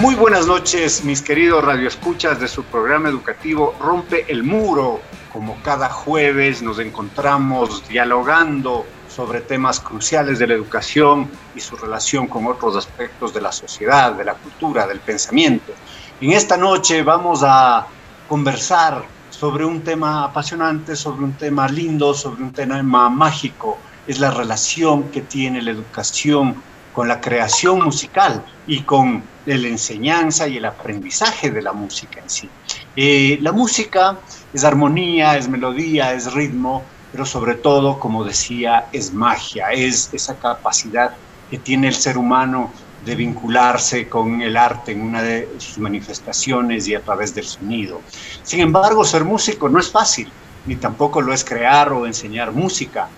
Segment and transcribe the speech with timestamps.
[0.00, 5.00] Muy buenas noches, mis queridos radioescuchas de su programa educativo Rompe el Muro.
[5.32, 12.28] Como cada jueves nos encontramos dialogando sobre temas cruciales de la educación y su relación
[12.28, 15.72] con otros aspectos de la sociedad, de la cultura, del pensamiento.
[16.20, 17.84] En esta noche vamos a
[18.28, 23.78] conversar sobre un tema apasionante, sobre un tema lindo, sobre un tema mágico.
[24.06, 26.54] Es la relación que tiene la educación
[26.92, 29.24] con la creación musical y con
[29.56, 32.48] la enseñanza y el aprendizaje de la música en sí.
[32.96, 34.18] Eh, la música
[34.52, 36.82] es armonía, es melodía, es ritmo,
[37.12, 41.14] pero sobre todo, como decía, es magia, es esa capacidad
[41.50, 42.70] que tiene el ser humano
[43.04, 48.02] de vincularse con el arte en una de sus manifestaciones y a través del sonido.
[48.42, 50.30] Sin embargo, ser músico no es fácil,
[50.66, 53.08] ni tampoco lo es crear o enseñar música.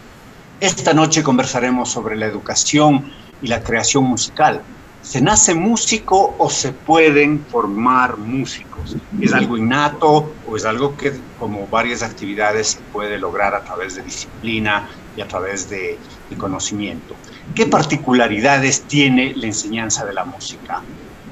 [0.60, 3.10] Esta noche conversaremos sobre la educación
[3.42, 4.62] y la creación musical.
[5.02, 8.96] ¿Se nace músico o se pueden formar músicos?
[9.18, 13.96] ¿Es algo innato o es algo que, como varias actividades, se puede lograr a través
[13.96, 17.16] de disciplina y a través de, de conocimiento?
[17.54, 20.82] ¿Qué particularidades tiene la enseñanza de la música?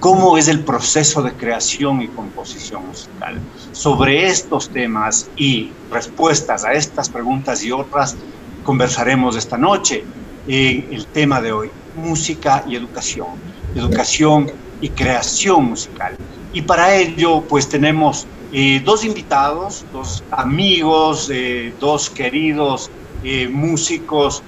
[0.01, 3.39] ¿Cómo es el proceso de creación y composición musical?
[3.73, 8.17] Sobre estos temas y respuestas a estas preguntas y otras
[8.65, 10.05] conversaremos esta noche
[10.47, 16.17] en el tema de hoy, música y educación educación y creación musical.
[16.53, 22.91] Y para ello, pues tenemos eh, dos invitados, dos amigos, eh, dos queridos
[23.23, 24.43] eh, músicos,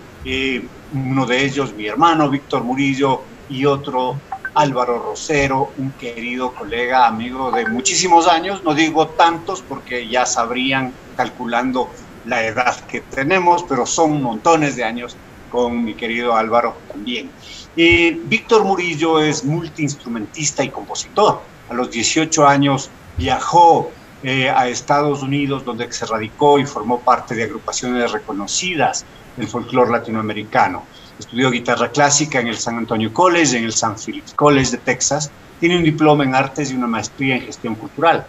[0.93, 4.17] uno de ellos mi hermano Víctor Murillo y otro
[4.55, 10.93] Álvaro Rosero, un querido colega, amigo de muchísimos años, no digo tantos porque ya sabrían
[11.17, 11.89] calculando
[12.25, 15.17] la edad que tenemos, pero son montones de años
[15.51, 17.31] con mi querido Álvaro también.
[17.77, 21.43] Víctor Murillo es multiinstrumentista y compositor.
[21.69, 23.91] A los 18 años viajó
[24.23, 29.91] eh, a Estados Unidos, donde se radicó y formó parte de agrupaciones reconocidas del folclore
[29.91, 30.85] latinoamericano.
[31.19, 35.31] Estudió guitarra clásica en el San Antonio College, en el San Phillips College de Texas.
[35.59, 38.27] Tiene un diploma en artes y una maestría en gestión cultural.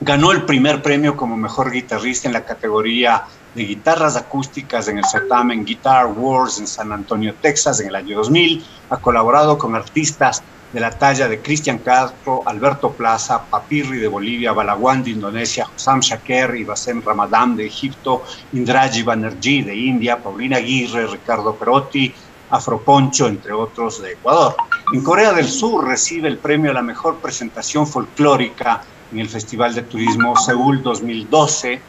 [0.00, 3.24] Ganó el primer premio como mejor guitarrista en la categoría
[3.54, 8.16] de guitarras acústicas en el certamen Guitar Wars en San Antonio, Texas, en el año
[8.18, 8.64] 2000.
[8.90, 14.52] Ha colaborado con artistas de la talla de Cristian Castro, Alberto Plaza, Papirri de Bolivia,
[14.52, 20.56] Balaguán de Indonesia, Sam Shaker y Basem Ramadan de Egipto, Indraji Banerjee de India, Paulina
[20.56, 22.12] Aguirre, Ricardo Perotti,
[22.50, 24.56] Afroponcho, entre otros, de Ecuador.
[24.92, 28.82] En Corea del Sur recibe el premio a la mejor presentación folclórica
[29.14, 31.80] en el Festival de Turismo Seúl 2012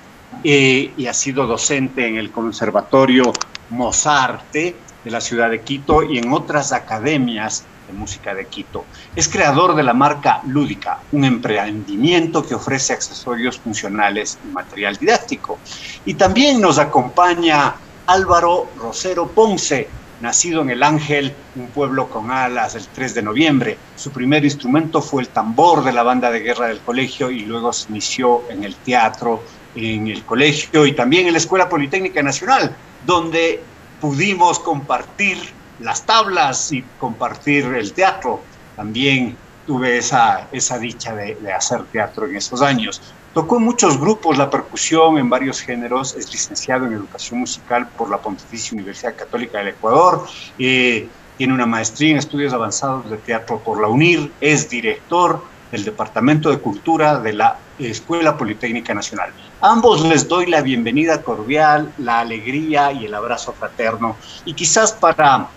[0.44, 3.34] eh, y ha sido docente en el Conservatorio
[3.70, 8.86] Mozarte de la ciudad de Quito y en otras academias de música de Quito.
[9.16, 15.62] Es creador de la marca Lúdica, un emprendimiento que ofrece accesorios funcionales y material didáctico.
[16.06, 17.76] Y también nos acompaña
[18.06, 19.90] Álvaro Rosero Ponce,
[20.22, 23.78] nacido en El Ángel, un pueblo con alas, el 3 de noviembre.
[23.96, 27.74] Su primer instrumento fue el tambor de la banda de guerra del colegio y luego
[27.74, 29.44] se inició en el teatro
[29.76, 32.76] en el colegio y también en la Escuela Politécnica Nacional,
[33.06, 33.62] donde
[34.00, 35.38] pudimos compartir
[35.80, 38.42] las tablas y compartir el teatro.
[38.76, 39.36] También
[39.68, 40.48] tuve esa,
[40.80, 43.02] dicha de, hacer teatro en esos años.
[43.36, 48.10] Tocó en muchos grupos la percusión en varios géneros, es licenciado en educación musical por
[48.10, 50.26] la Pontificia Universidad Católica del Ecuador,
[50.58, 55.84] eh, tiene una maestría en estudios avanzados de teatro por la UNIR, es director del
[55.84, 59.34] Departamento de Cultura de la Escuela Politécnica Nacional.
[59.60, 64.16] ambos les doy la bienvenida cordial, la alegría y el abrazo fraterno.
[64.46, 65.50] Y quizás para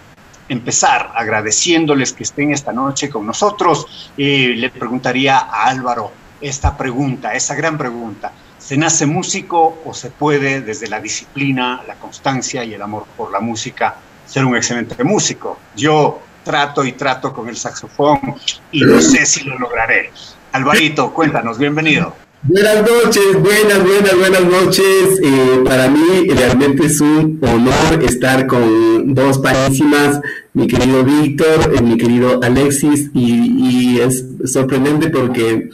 [0.48, 6.10] empezar agradeciéndoles que estén esta noche con nosotros, eh, le preguntaría a Álvaro
[6.40, 8.32] esta pregunta, esa gran pregunta.
[8.58, 13.30] ¿Se nace músico o se puede desde la disciplina, la constancia y el amor por
[13.30, 13.96] la música
[14.26, 15.58] ser un excelente músico?
[15.76, 18.36] Yo trato y trato con el saxofón
[18.72, 20.10] y no sé si lo lograré.
[20.52, 22.14] Alvarito, cuéntanos, bienvenido.
[22.44, 25.20] Buenas noches, buenas, buenas, buenas noches.
[25.22, 30.20] Eh, para mí realmente es un honor estar con dos parísimas,
[30.54, 35.68] mi querido Víctor, eh, mi querido Alexis, y, es sorprendente porque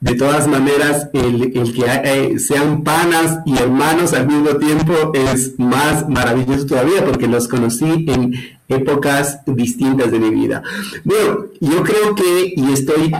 [0.00, 6.08] de todas maneras el, que eh, sean panas y hermanos al mismo tiempo es más
[6.08, 8.34] maravilloso todavía porque los conocí en
[8.68, 10.62] épocas distintas de mi vida.
[11.04, 13.12] Bueno, yo creo que, y estoy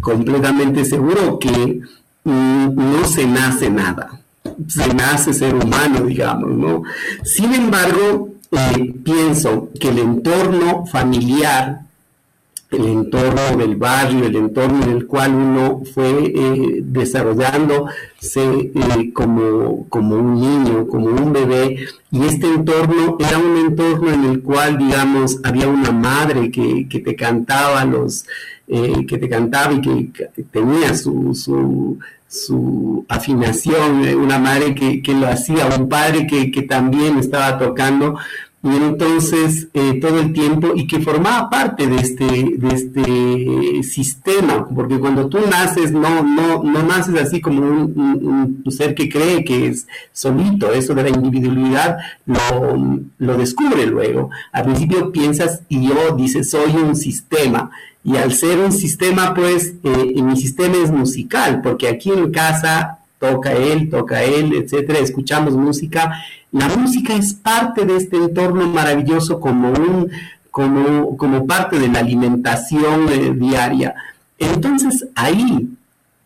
[0.00, 1.80] completamente seguro que
[2.24, 4.20] mm, no se nace nada,
[4.68, 6.82] se nace ser humano, digamos, ¿no?
[7.24, 11.82] Sin embargo, eh, pienso que el entorno familiar
[12.70, 17.90] el entorno del barrio, el entorno en el cual uno fue eh, desarrollándose
[18.74, 24.24] eh, como, como un niño, como un bebé, y este entorno era un entorno en
[24.24, 28.24] el cual, digamos, había una madre que, que te cantaba los,
[28.68, 35.12] eh, que te cantaba y que tenía su, su, su afinación, una madre que, que,
[35.12, 38.16] lo hacía, un padre que, que también estaba tocando,
[38.62, 44.68] y entonces eh, todo el tiempo y que formaba parte de este, de este sistema,
[44.68, 49.68] porque cuando tú naces no, no, no naces así como un, ser que cree que
[49.68, 51.96] es solito, eso de la individualidad
[52.26, 54.30] lo, lo descubre luego.
[54.52, 57.70] Al principio piensas y yo dices soy un sistema
[58.04, 62.98] y al ser un sistema pues eh, mi sistema es musical, porque aquí en casa
[63.18, 66.12] toca él, toca él, etcétera, escuchamos música
[66.52, 70.10] la música es parte de este entorno maravilloso como, un,
[70.50, 73.94] como, como parte de la alimentación eh, diaria.
[74.38, 75.68] Entonces ahí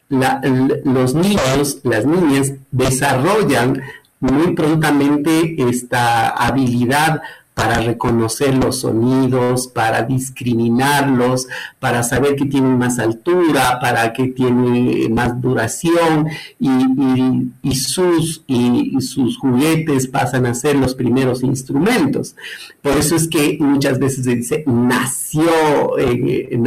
[0.09, 3.83] los niños, las niñas desarrollan
[4.21, 7.21] muy prontamente esta habilidad
[7.55, 11.47] para reconocer los sonidos, para discriminarlos,
[11.79, 16.27] para saber que tienen más altura, para que tiene más duración
[16.59, 22.35] y, sus, y, sus juguetes pasan a ser los primeros instrumentos.
[22.83, 26.61] Por eso es que muchas veces se dice nació, eh,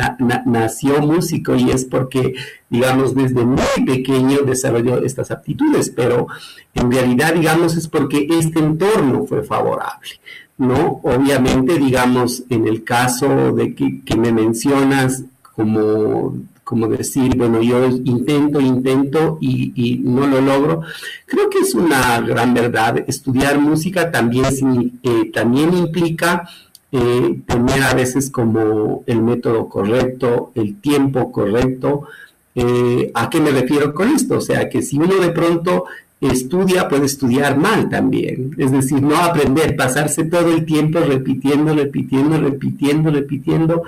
[0.46, 2.34] nació músico y es porque
[2.70, 6.28] digamos, desde muy pequeño desarrolló estas aptitudes, pero
[6.74, 10.10] en realidad, digamos, es porque este entorno fue favorable.
[10.58, 11.00] ¿No?
[11.04, 15.24] Obviamente, digamos, en el caso de que, me mencionas
[15.56, 20.82] como, como decir, bueno, yo intento, intento y, no lo logro,
[21.26, 23.04] creo que es una gran verdad.
[23.08, 26.50] Estudiar música también, eh, también implica
[26.92, 32.08] eh, tener a veces como el método correcto, el tiempo correcto.
[32.56, 34.38] Eh, ¿A qué me refiero con esto?
[34.38, 35.86] O sea, que si uno de pronto
[36.22, 38.56] estudia puede estudiar mal también.
[38.58, 43.84] Es decir, no aprender, pasarse todo el tiempo repitiendo, repitiendo, repitiendo, repitiendo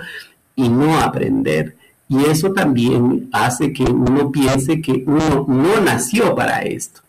[0.54, 1.76] y no aprender.
[2.08, 7.00] Y eso también hace que uno piense que uno no nació para esto.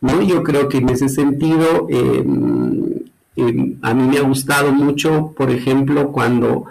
[0.00, 0.22] ¿no?
[0.22, 3.00] Yo creo que en ese sentido, em,
[3.36, 6.64] em, a mí me ha gustado mucho, por ejemplo, cuando,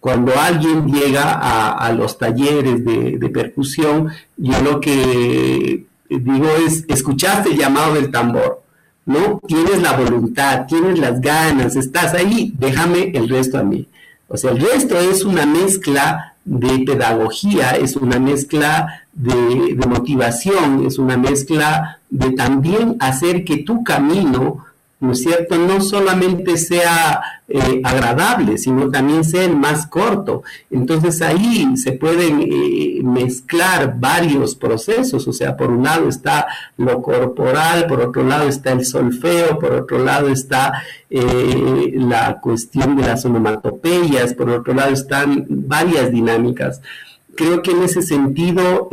[0.00, 7.50] cuando alguien llega a, los talleres de, de percusión, yo lo que digo, es, escuchaste
[7.50, 8.62] el llamado del tambor,
[9.06, 9.40] ¿no?
[9.46, 13.88] Tienes la voluntad, tienes las ganas, estás ahí, déjame el resto a mí.
[14.28, 20.98] O sea, el resto es una mezcla de pedagogía, es una mezcla de motivación, es
[20.98, 24.64] una mezcla de también hacer que tu camino
[25.04, 25.56] ¿no cierto?
[25.56, 30.42] No solamente sea eh, agradable, sino también sea el más corto.
[30.70, 36.46] Entonces ahí se pueden eh, mezclar varios procesos, o sea, por un lado está
[36.78, 42.96] lo corporal, por otro lado está el solfeo, por otro lado está eh, la cuestión
[42.96, 46.80] de las onomatopeyas, por otro lado están varias dinámicas.
[47.36, 48.88] Creo que en ese sentido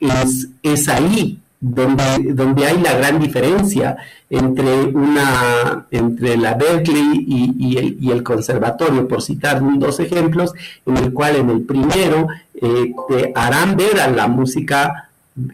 [0.00, 3.96] es, es ahí donde, donde hay la gran diferencia
[4.30, 10.52] entre, una, entre la Berkeley y, el, conservatorio, por citar dos ejemplos,
[10.86, 15.08] en el cual en el primero eh, te harán ver a la música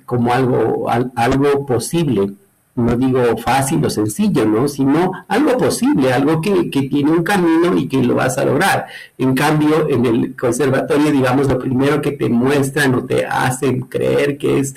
[0.05, 2.33] como algo, algo posible,
[2.77, 4.67] no digo fácil o sencillo, ¿no?
[4.67, 8.87] Sino algo posible, algo que, que, tiene un camino y que lo vas a lograr.
[9.17, 14.39] En cambio, en el conservatorio, digamos, lo primero que te muestran o te hacen creer
[14.39, 14.75] que es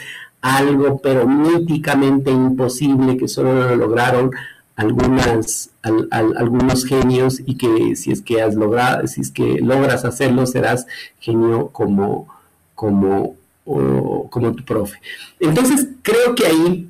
[0.55, 4.31] algo pero míticamente imposible, que solo lo lograron
[4.75, 10.45] algunas, algunos genios y que si es que has logrado, si es que logras hacerlo,
[10.45, 10.85] serás
[11.19, 12.27] genio como,
[12.75, 13.35] como,
[13.65, 14.99] como tu profe.
[15.39, 16.89] Entonces, creo que ahí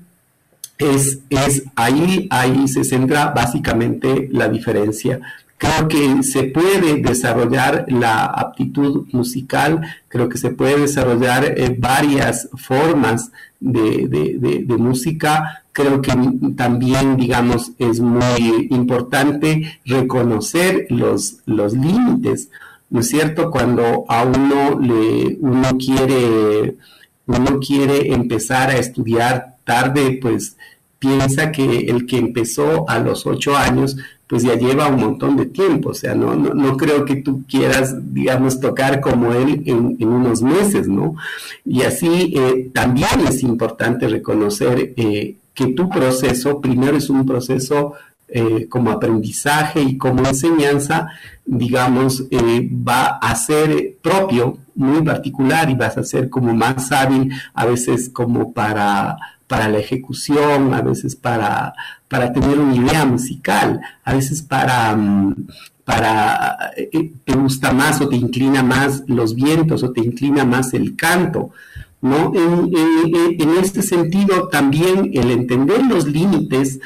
[0.78, 5.22] es, es ahí, ahí se centra básicamente la diferencia.
[5.58, 12.48] Creo que se puede desarrollar la aptitud musical, creo que se puede desarrollar eh, varias
[12.56, 15.64] formas de, de, música.
[15.72, 16.14] Creo que
[16.56, 22.50] también, digamos, es muy importante reconocer los, los límites,
[22.90, 23.52] ¿no es cierto?
[23.52, 26.78] Cuando a uno le, uno quiere,
[27.26, 30.56] uno quiere empezar a estudiar tarde, pues
[31.00, 35.46] piensa que el que empezó a los ocho años, pues ya lleva un montón de
[35.46, 35.90] tiempo.
[35.90, 40.88] O sea, no, no, creo que tú quieras, digamos, tocar como él en, unos meses,
[40.88, 41.16] ¿no?
[41.66, 47.94] Y así eh, también es importante reconocer eh, que tu proceso, primero es un proceso
[48.28, 51.08] eh, como aprendizaje y como enseñanza,
[51.46, 57.66] digamos, va a ser propio, muy particular y vas a ser como más hábil a
[57.66, 59.18] veces como para
[59.48, 61.74] para la ejecución, a veces para,
[62.08, 65.48] para tener una idea musical, a veces para, mm,
[65.86, 70.74] para eh, te gusta más o te inclina más los vientos o te inclina más
[70.74, 71.52] el canto.
[72.02, 72.32] ¿no?
[72.36, 72.72] En,
[73.40, 76.80] en, este sentido, también el entender los límites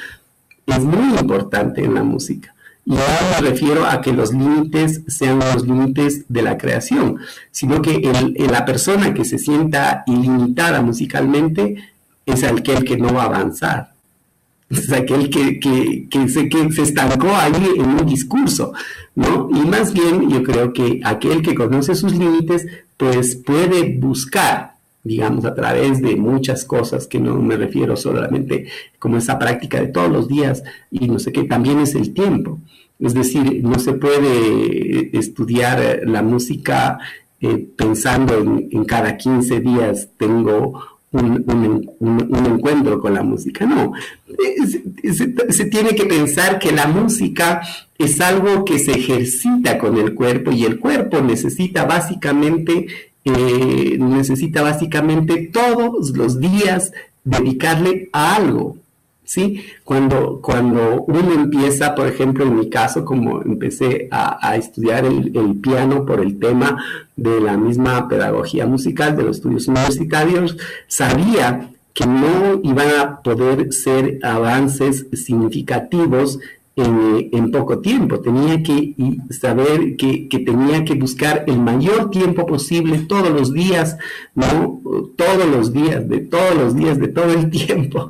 [0.66, 2.54] es muy importante en la música.
[2.86, 7.18] Y ahora me refiero a que los límites sean los límites de la creación,
[7.52, 8.02] sino que
[8.50, 11.76] la persona que se sienta ilimitada musicalmente
[12.34, 13.92] es aquel que no va a avanzar.
[14.70, 18.72] Es aquel que, que, se, que se estancó ahí en un discurso,
[19.16, 19.50] ¿no?
[19.52, 25.44] Y más bien yo creo que aquel que conoce sus límites, pues puede buscar, digamos,
[25.44, 30.10] a través de muchas cosas, que no me refiero solamente como esa práctica de todos
[30.10, 32.60] los días, y no sé qué, también es el tiempo.
[32.98, 37.00] Es decir, no se puede estudiar la música
[37.42, 40.80] eh, pensando en, en, cada 15 días tengo
[41.12, 43.92] un, encuentro con la música, no.
[45.50, 47.62] Se, tiene que pensar que la música
[47.98, 52.88] es algo que se ejercita con el cuerpo y el cuerpo necesita básicamente,
[53.26, 58.78] eh, necesita básicamente todos los días dedicarle a algo.
[59.32, 59.64] ¿Sí?
[59.86, 66.06] Cuando, cuando uno empieza, por ejemplo, en mi caso, como empecé a, estudiar el, piano
[66.06, 66.84] por el tema
[67.16, 70.58] de la misma pedagogía musical de los estudios universitarios,
[70.88, 76.40] sabía que no iban a poder ser avances significativos
[76.76, 78.20] en, poco tiempo.
[78.20, 78.96] Tenía que
[79.30, 83.98] saber que, tenía que buscar el mayor tiempo posible todos los días,
[84.36, 84.82] ¿no?
[85.16, 88.08] Todos los días, de todos los días, de todo el tiempo,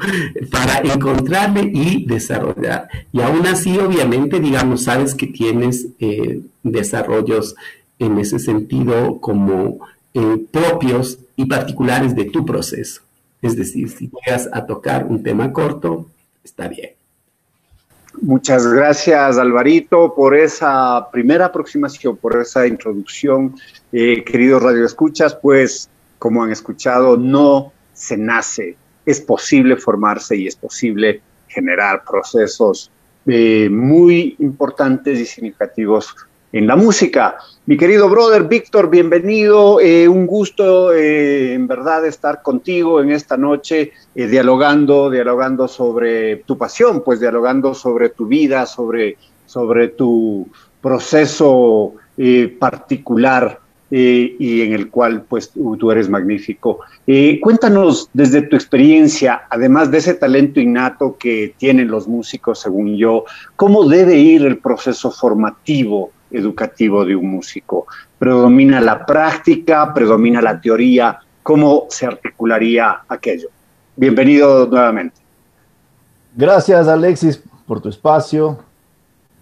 [0.49, 2.87] para encontrarle y desarrollar.
[3.11, 7.55] Y aún así, obviamente, digamos, sabes que tienes eh, desarrollos
[7.99, 9.79] en ese sentido como
[10.13, 13.01] eh, propios y particulares de tu proceso.
[13.41, 16.07] Es decir, si llegas a tocar un tema corto,
[16.43, 17.00] está bien.
[18.21, 23.55] Muchas gracias, Alvarito, por esa primera aproximación, por esa introducción.
[23.91, 30.55] Eh, queridos radioescuchas, pues, como han escuchado, no se nace, es posible formarse y es
[30.55, 32.91] posible generar procesos
[33.25, 36.15] eh, muy importantes y significativos
[36.51, 37.37] en la música.
[37.71, 39.79] Mi querido brother Víctor, bienvenido.
[39.79, 46.43] Eh, un gusto eh, en verdad estar contigo en esta noche, eh, dialogando, dialogando sobre
[46.43, 50.49] tu pasión, pues dialogando sobre tu vida, sobre, sobre tu
[50.81, 51.93] proceso
[52.59, 56.79] particular y en el cual pues tú eres magnífico.
[57.41, 63.23] cuéntanos desde tu experiencia, además de ese talento innato que tienen los músicos, según yo,
[63.55, 66.11] ¿cómo debe ir el proceso formativo?
[66.31, 67.87] Educativo de un músico.
[68.17, 71.19] Predomina la práctica, predomina la teoría.
[71.43, 73.49] ¿Cómo se articularía aquello?
[73.95, 75.21] Bienvenido nuevamente.
[76.35, 78.59] Gracias Alexis por tu espacio.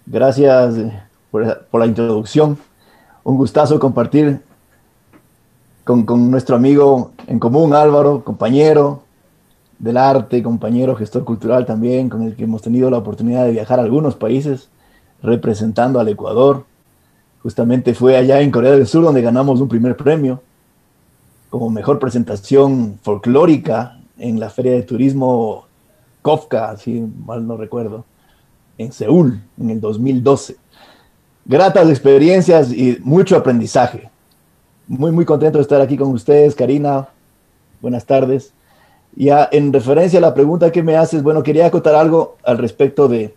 [0.06, 0.92] Gracias eh,
[1.30, 2.58] por, la introducción.
[3.22, 4.40] Un gustazo compartir
[5.84, 9.04] con, con, nuestro amigo en común, Álvaro, compañero
[9.78, 13.78] del arte, compañero gestor cultural también, con el que hemos tenido la oportunidad de viajar
[13.78, 14.68] a algunos países
[15.22, 16.64] representando al Ecuador.
[17.42, 20.42] Justamente fue allá en Corea del Sur donde ganamos un primer premio
[21.48, 25.66] como mejor presentación folclórica en la Feria de Turismo
[26.22, 28.04] Kofka, si mal no recuerdo,
[28.78, 30.56] en Seúl, en el 2012.
[31.44, 34.10] Gratas experiencias y mucho aprendizaje.
[34.86, 37.08] Muy, muy contento de estar aquí con ustedes, Karina.
[37.80, 38.52] Buenas tardes.
[39.16, 43.08] Ya en referencia a la pregunta que me haces, bueno, quería acotar algo al respecto
[43.08, 43.34] de,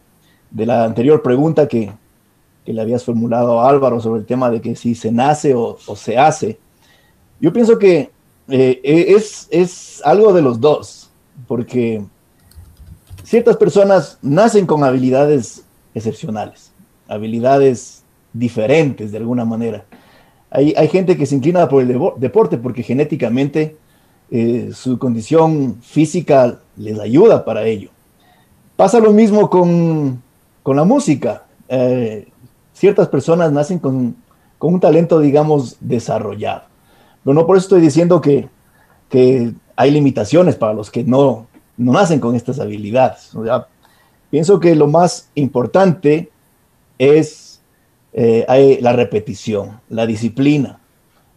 [0.52, 1.92] de la anterior pregunta que,
[2.66, 5.78] que, le habías formulado a Álvaro sobre el tema de que si se nace o,
[5.96, 6.60] se hace.
[7.40, 8.12] Yo pienso que
[8.50, 11.12] eh, es, es algo de los dos,
[11.48, 12.04] porque
[13.24, 16.72] ciertas personas nacen con habilidades excepcionales,
[17.08, 18.04] habilidades
[18.34, 19.86] diferentes de alguna manera.
[20.50, 23.76] Hay, hay gente que se inclina por el deporte porque genéticamente
[24.36, 27.90] eh, su condición física les ayuda para ello.
[28.76, 30.24] Pasa lo mismo con,
[30.64, 31.46] con la música.
[31.70, 32.28] Eh,
[32.74, 34.16] ciertas personas nacen con,
[34.58, 36.64] con, un talento, digamos, desarrollado.
[37.24, 38.50] Pero no por eso estoy diciendo que,
[39.10, 43.34] que hay limitaciones para los que no, no nacen con estas habilidades.
[43.36, 43.68] O sea,
[44.30, 46.32] pienso que lo más importante
[46.98, 47.62] es
[48.14, 50.80] eh, la repetición, la disciplina,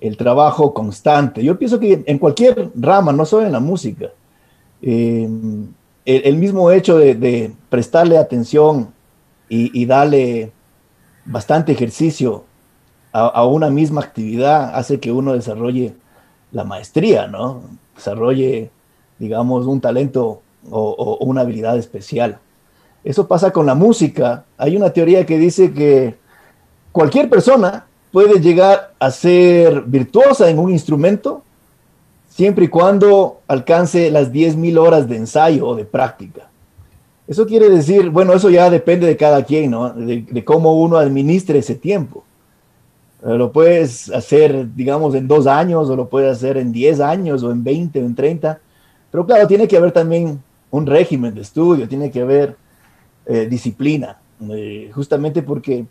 [0.00, 1.42] el trabajo constante.
[1.42, 4.10] Yo pienso que en cualquier rama, no solo en la música,
[4.82, 5.28] eh,
[6.04, 8.92] el, mismo hecho de, prestarle atención
[9.48, 10.52] y, darle
[11.26, 12.44] bastante ejercicio
[13.12, 15.94] a, una misma actividad hace que uno desarrolle
[16.52, 17.62] la maestría, ¿no?
[17.94, 18.70] Desarrolle,
[19.18, 22.38] digamos, un talento o, o una habilidad especial.
[23.04, 24.44] Eso pasa con la música.
[24.58, 26.16] Hay una teoría que dice que
[26.92, 31.42] cualquier persona puede llegar a ser virtuosa en un instrumento
[32.28, 36.45] siempre y cuando alcance las 10.000 horas de ensayo o de práctica.
[37.26, 39.90] Eso quiere decir, bueno, eso ya depende de cada quien, ¿no?
[39.90, 42.24] De, cómo uno administre ese tiempo.
[43.22, 47.50] Lo puedes hacer, digamos, en dos años, o lo puedes hacer en 10 años, o
[47.50, 48.60] en 20, o en 30.
[49.10, 50.40] Pero claro, tiene que haber también
[50.70, 52.56] un régimen de estudio, tiene que haber
[53.24, 54.18] eh, disciplina,
[54.48, 55.86] eh, justamente porque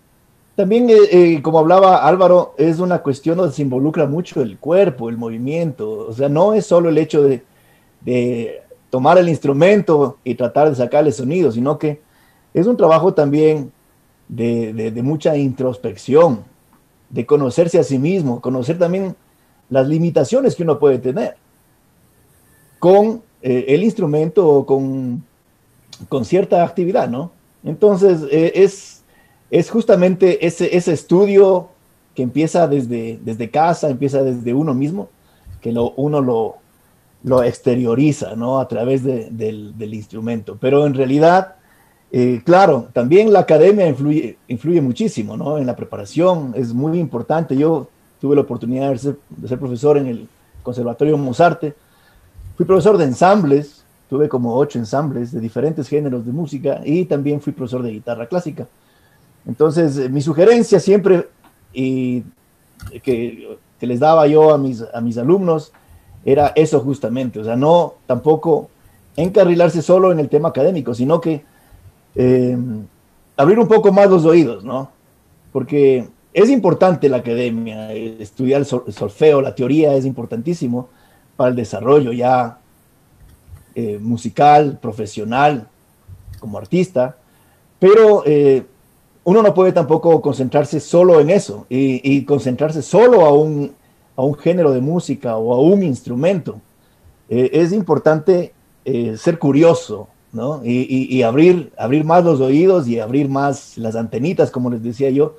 [0.56, 5.10] también, eh, eh, como hablaba Álvaro, es una cuestión donde se involucra mucho el cuerpo,
[5.10, 6.08] el movimiento.
[6.08, 8.62] O sea, no es solo el hecho de
[8.96, 12.00] tomar el instrumento y tratar de sacarle sonido, sino que
[12.54, 13.74] es un trabajo también
[14.30, 16.46] de, de, de, mucha introspección,
[17.10, 19.14] de conocerse a sí mismo, conocer también
[19.70, 21.36] las limitaciones que uno puede tener
[22.80, 25.26] con eh, el instrumento o con,
[26.08, 27.32] con, cierta actividad, ¿no?
[27.66, 29.04] Entonces, eh, es
[29.50, 31.70] es justamente ese, ese estudio
[32.14, 35.10] que empieza desde, desde casa, empieza desde uno mismo,
[35.60, 36.56] que lo, uno lo,
[37.26, 38.60] lo exterioriza ¿no?
[38.60, 40.58] a través de, del, instrumento.
[40.62, 41.56] Pero en realidad,
[42.12, 45.58] eh, claro, también la academia influye, muchísimo ¿no?
[45.58, 47.58] en la preparación, es muy importante.
[47.58, 47.90] Yo
[48.22, 50.30] tuve la oportunidad de ser, profesor en el
[50.62, 51.74] Conservatorio Mozarte,
[52.56, 57.42] fui profesor de ensambles, tuve como ocho ensambles de diferentes géneros de música y también
[57.42, 58.68] fui profesor de guitarra clásica.
[59.48, 61.28] Entonces, eh, mi sugerencia siempre
[61.74, 62.24] y
[63.02, 65.72] que, les daba yo a mis alumnos
[66.26, 68.70] era eso justamente, o sea, no tampoco
[69.16, 71.44] encarrilarse solo en el tema académico, sino que
[72.16, 72.58] eh,
[73.38, 74.90] abrir un poco más los oídos, ¿no?
[75.52, 80.90] Porque es importante la academia, estudiar el solfeo, la teoría es importantísimo
[81.38, 82.58] para el desarrollo ya
[83.76, 85.68] eh, musical, profesional,
[86.40, 87.18] como artista,
[87.78, 88.66] pero eh,
[89.24, 93.74] uno no puede tampoco concentrarse solo en eso y, y concentrarse solo a un,
[94.16, 96.62] a un, género de música o a un instrumento.
[97.30, 100.62] Eh, es importante eh, ser curioso, ¿no?
[100.64, 105.38] Y, abrir, abrir más los oídos y abrir más las antenitas, como les decía yo,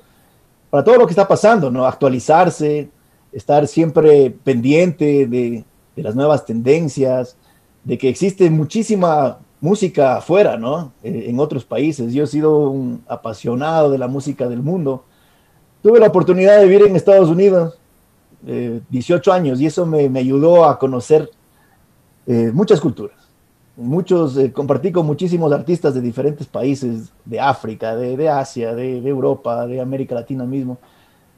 [0.69, 1.85] para todo lo que está pasando, ¿no?
[1.85, 2.89] Actualizarse,
[3.31, 5.63] estar siempre pendiente de,
[5.95, 7.37] de las nuevas tendencias,
[7.83, 10.93] de que existe muchísima música afuera, ¿no?
[11.03, 12.13] Eh, en otros países.
[12.13, 15.03] Yo he sido un apasionado de la música del mundo.
[15.81, 17.77] Tuve la oportunidad de vivir en Estados Unidos
[18.47, 21.29] eh, 18 años y eso me, ayudó a conocer
[22.25, 23.15] eh, muchas culturas.
[23.75, 29.67] Muchos, eh, compartí con muchísimos artistas de diferentes países, de África, de, Asia, de, Europa,
[29.67, 30.79] de América Latina mismo.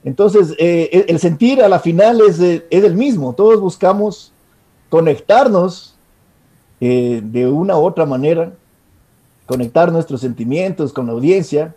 [0.06, 3.34] Entonces, eh, el sentir a la final es, es el mismo.
[3.34, 4.32] Todos buscamos
[4.90, 5.96] conectarnos
[6.82, 8.54] eh, de una u otra manera,
[9.46, 11.76] conectar nuestros sentimientos con la audiencia.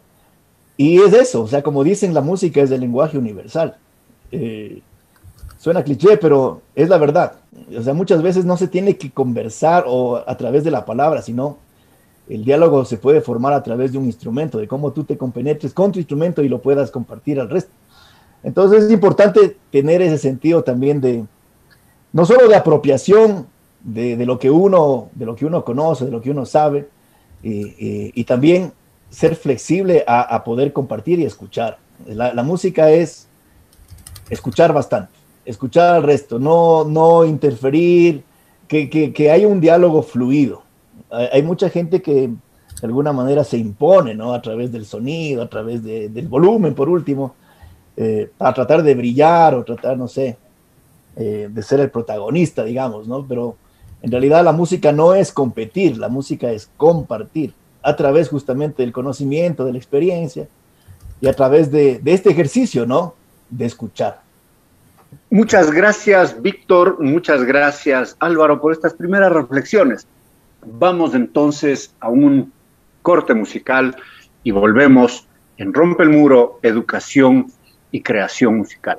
[0.77, 3.77] Y es eso, o sea, como dicen, la música es el lenguaje universal.
[4.31, 4.81] Eh,
[5.63, 7.35] suena cliché, pero es la verdad.
[7.79, 11.23] O sea, muchas veces no se tiene que conversar o a través de la palabra,
[11.23, 11.59] sino
[12.29, 15.73] el diálogo se puede formar a través de un instrumento, de cómo tú te compenetres
[15.73, 17.71] con tu instrumento y lo puedas compartir al resto.
[18.43, 21.25] Entonces es importante tener ese sentido también de,
[22.13, 23.47] no solo de apropiación
[23.85, 26.89] de, lo que uno, de lo que uno conoce, de lo que uno sabe,
[27.45, 28.73] y también
[29.11, 31.79] ser flexible a, poder compartir y escuchar.
[32.05, 33.29] La, música es
[34.29, 38.23] escuchar bastante, escuchar al resto, no, no interferir,
[38.69, 40.63] que, que, haya un diálogo fluido.
[41.11, 44.33] Hay, mucha gente que de alguna manera se impone, ¿no?
[44.33, 47.35] A través del sonido, a través del volumen, por último,
[47.99, 50.39] eh, para tratar de brillar o tratar, no sé,
[51.17, 53.27] eh, de ser el protagonista, digamos, ¿no?
[53.29, 53.57] Pero
[54.01, 57.53] en realidad la música no es competir, la música es compartir
[57.83, 60.49] a través justamente del conocimiento, de la experiencia
[61.21, 63.15] y a través de, este ejercicio, ¿no?
[63.51, 64.22] De escuchar.
[65.31, 67.01] Muchas gracias, Víctor.
[67.01, 70.07] Muchas gracias, Álvaro, por estas primeras reflexiones.
[70.65, 72.53] Vamos entonces a un
[73.03, 73.97] corte musical
[74.43, 77.47] y volvemos en Rompe el Muro, Educación
[77.91, 78.99] y Creación Musical.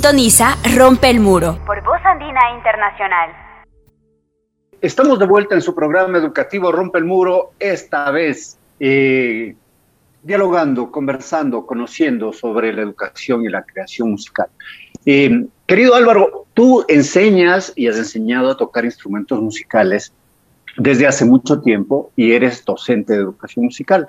[0.00, 1.58] Sintoniza Rompe el Muro.
[1.66, 3.32] Por Voz Andina Internacional.
[4.80, 9.54] Estamos de vuelta en su programa educativo Rompe el Muro, esta vez eh,
[10.22, 14.46] dialogando, conversando, conociendo sobre la educación y la creación musical.
[15.04, 20.14] Eh, querido Álvaro, tú enseñas y has enseñado a tocar instrumentos musicales
[20.78, 24.06] desde hace mucho tiempo y eres docente de educación musical.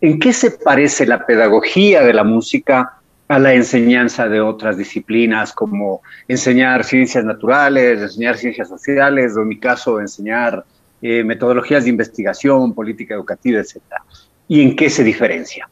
[0.00, 5.52] ¿En qué se parece la pedagogía de la música a la enseñanza de otras disciplinas
[5.52, 10.64] como enseñar ciencias naturales, enseñar ciencias sociales, o en mi caso enseñar
[11.00, 14.02] eh, metodologías de investigación, política educativa, etcétera?
[14.48, 15.68] ¿Y en qué se diferencia?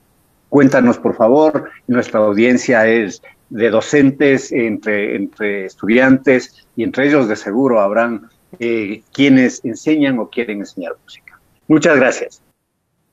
[0.49, 1.71] Cuéntanos, por favor.
[1.87, 9.03] Nuestra audiencia es de docentes, entre, entre estudiantes, y entre ellos de seguro habrán eh,
[9.12, 11.38] quienes enseñan o quieren enseñar música.
[11.69, 12.43] Muchas gracias.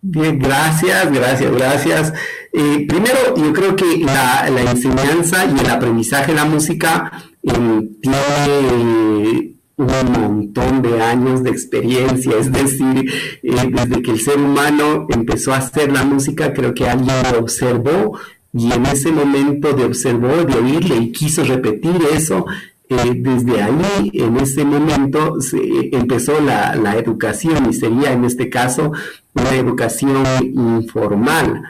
[0.02, 2.14] Bien, gracias, gracias, gracias.
[2.54, 7.12] Eh, primero, yo creo que la, enseñanza y el aprendizaje de la música
[7.44, 15.06] eh, tiene un montón de años de experiencia, es decir, desde que el ser humano
[15.10, 18.18] empezó a hacer la música, creo que alguien lo observó
[18.54, 22.46] y en ese momento de observó, de oírle y quiso repetir eso,
[22.90, 28.92] eh, desde ahí, en ese momento, se empezó la, educación y sería en este caso
[29.36, 31.62] una educación informal.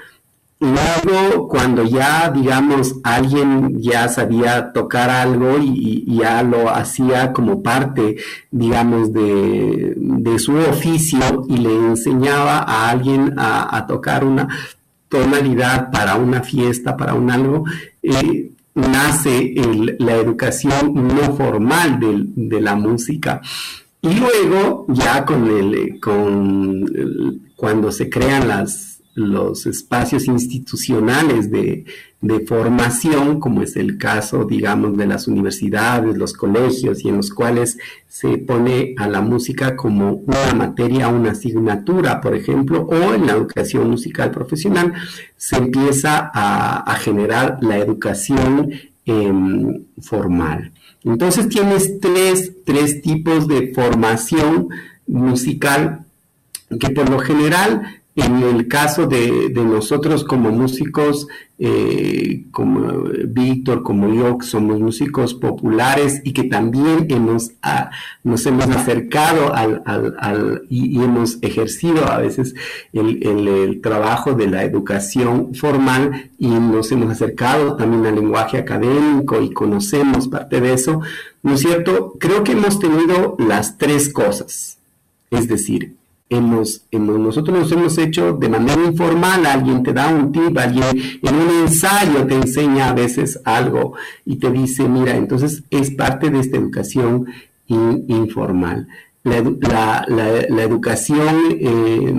[0.61, 8.15] Luego, cuando ya, digamos, alguien ya sabía tocar algo y, ya lo hacía como parte,
[8.49, 9.95] digamos, de,
[10.39, 14.47] su oficio y le enseñaba a alguien a, tocar una
[15.09, 17.65] tonalidad para una fiesta, para un algo,
[18.03, 19.53] eh, nace
[19.99, 21.99] la educación no formal
[22.35, 23.41] de, la música.
[24.01, 28.88] Y luego, ya con el, con cuando se crean las,
[29.19, 31.85] los espacios institucionales de,
[32.47, 37.77] formación, como es el caso, digamos, de las universidades, los colegios, y en los cuales
[38.07, 43.33] se pone a la música como una materia, una asignatura, por ejemplo, o en la
[43.33, 44.93] educación musical profesional,
[45.37, 48.71] se empieza a, a generar la educación
[49.11, 50.71] Em, formal.
[51.03, 54.69] Entonces tienes tres, tres tipos de formación
[55.07, 56.05] musical
[56.79, 61.27] que por lo general en el caso de, nosotros como músicos,
[61.57, 67.91] eh, como Víctor, como yo, que somos músicos populares y que también hemos, ah,
[68.23, 72.55] nos hemos acercado al, y, hemos ejercido a veces
[72.93, 79.53] el, trabajo de la educación formal y nos hemos acercado también al lenguaje académico y
[79.53, 81.01] conocemos parte de eso,
[81.43, 82.13] ¿no es cierto?
[82.19, 84.77] Creo que hemos tenido las tres cosas.
[85.31, 85.98] Es decir,
[86.29, 90.85] hemos, nosotros nos hemos hecho de manera informal, alguien te da un tip, alguien
[91.21, 93.93] en un ensayo te enseña a veces algo
[94.25, 97.25] y te dice, mira, entonces es parte de esta educación
[97.67, 98.87] informal.
[99.23, 102.13] La, la, educación eh,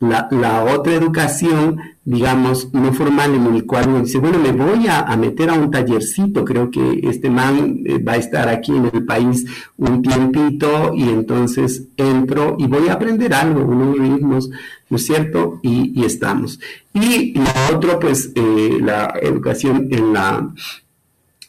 [0.00, 5.16] la, otra educación, digamos, no formal, en el cual uno dice, bueno, me voy a,
[5.16, 9.04] meter a un tallercito, creo que este man eh, va a estar aquí en el
[9.04, 9.46] país
[9.78, 14.50] un tiempito y entonces entro y voy a aprender algo, unos ritmos,
[14.90, 15.60] ¿no es cierto?
[15.62, 16.60] Y, estamos.
[16.92, 20.52] Y lo otro, pues, eh, la educación en la,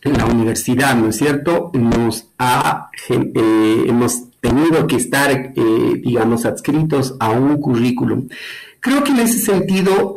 [0.06, 1.72] en la universidad, ¿no es cierto?
[1.74, 8.28] Nos ha, eh, hemos tenido que estar, eh, digamos, adscritos a un currículum.
[8.86, 10.14] Creo que en ese sentido,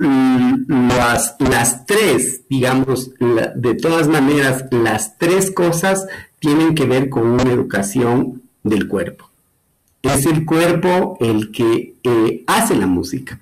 [0.69, 6.07] las, las tres, digamos, de todas maneras, las tres cosas
[6.39, 9.31] tienen que ver con una educación del cuerpo.
[10.03, 13.41] Es el cuerpo el que eh, hace la música.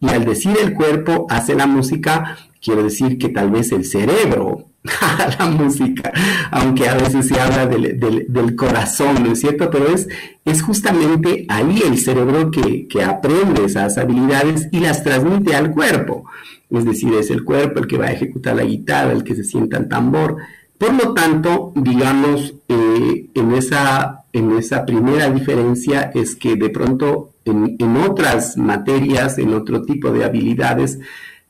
[0.00, 4.70] Y al decir el cuerpo hace la música, quiero decir que tal vez el cerebro
[5.38, 6.12] la música,
[6.50, 9.70] aunque a veces se habla del, corazón, ¿no es cierto?
[9.70, 10.06] Pero es,
[10.44, 16.24] es justamente ahí el cerebro que, aprende esas habilidades y las transmite al cuerpo.
[16.70, 19.44] Es decir, es el cuerpo el que va a ejecutar la guitarra, el que se
[19.44, 20.36] sienta el tambor.
[20.76, 27.30] Por lo tanto, digamos, eh, en, esa, en esa primera diferencia es que de pronto
[27.46, 30.98] en, otras materias, en otro tipo de habilidades,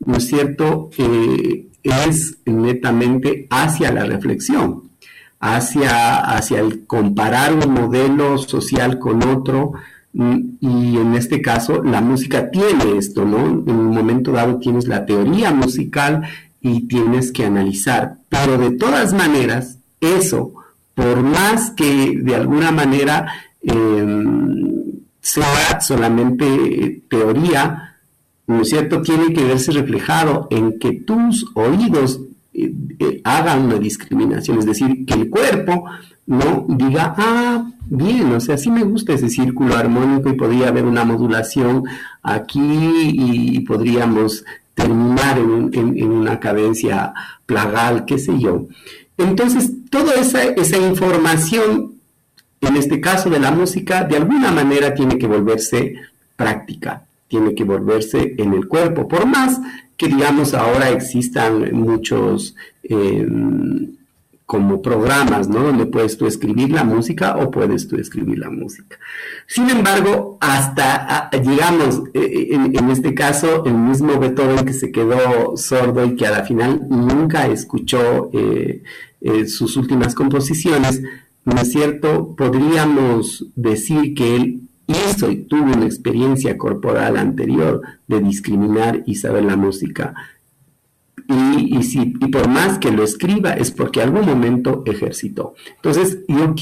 [0.05, 0.91] ¿no es cierto?
[0.99, 4.91] Eh, es netamente hacia la reflexión,
[5.39, 9.75] hacia, hacia el comparar un modelo social con otro,
[10.15, 13.39] y en este caso la música tiene esto, ¿no?
[13.39, 16.23] En un momento dado tienes la teoría musical
[16.61, 20.55] y tienes que analizar, pero de todas maneras, eso,
[20.95, 23.27] por más que de alguna manera
[23.61, 24.73] em,
[25.21, 27.94] sea solamente teoría,
[28.47, 32.21] ¿no es cierto?, tiene que verse reflejado en que tus oídos
[32.53, 35.85] eh, eh, haga una discriminación, es decir, que el cuerpo
[36.27, 40.85] no diga, ah, bien, o sea, sí me gusta ese círculo armónico y podría haber
[40.85, 41.85] una modulación
[42.23, 42.61] aquí
[43.13, 47.15] y podríamos terminar en, una cadencia
[47.47, 48.67] plagal, qué sé yo.
[49.17, 51.95] Entonces, toda esa, esa información,
[52.61, 55.95] en este caso de la música, de alguna manera tiene que volverse
[56.37, 59.61] práctica, tiene que volverse en el cuerpo, por más
[59.97, 63.27] que digamos ahora existan muchos eh,
[64.47, 65.65] como programas, ¿no?
[65.65, 68.97] Donde puedes tú escribir la música o puedes tú escribir la música.
[69.49, 75.57] Sin embargo, hasta, digamos, e, e, en, este caso, el mismo Beethoven que se quedó
[75.57, 78.85] sordo y que a la final nunca escuchó eh,
[79.23, 81.03] eh, sus últimas composiciones,
[81.45, 82.37] ¿no es cierto?
[82.37, 89.45] Podríamos decir que él hizo y tuvo una experiencia corporal anterior de discriminar y saber
[89.45, 90.15] la música
[91.29, 95.55] y, si, por más que lo escriba es porque algún momento ejercitó.
[95.77, 96.55] Entonces yo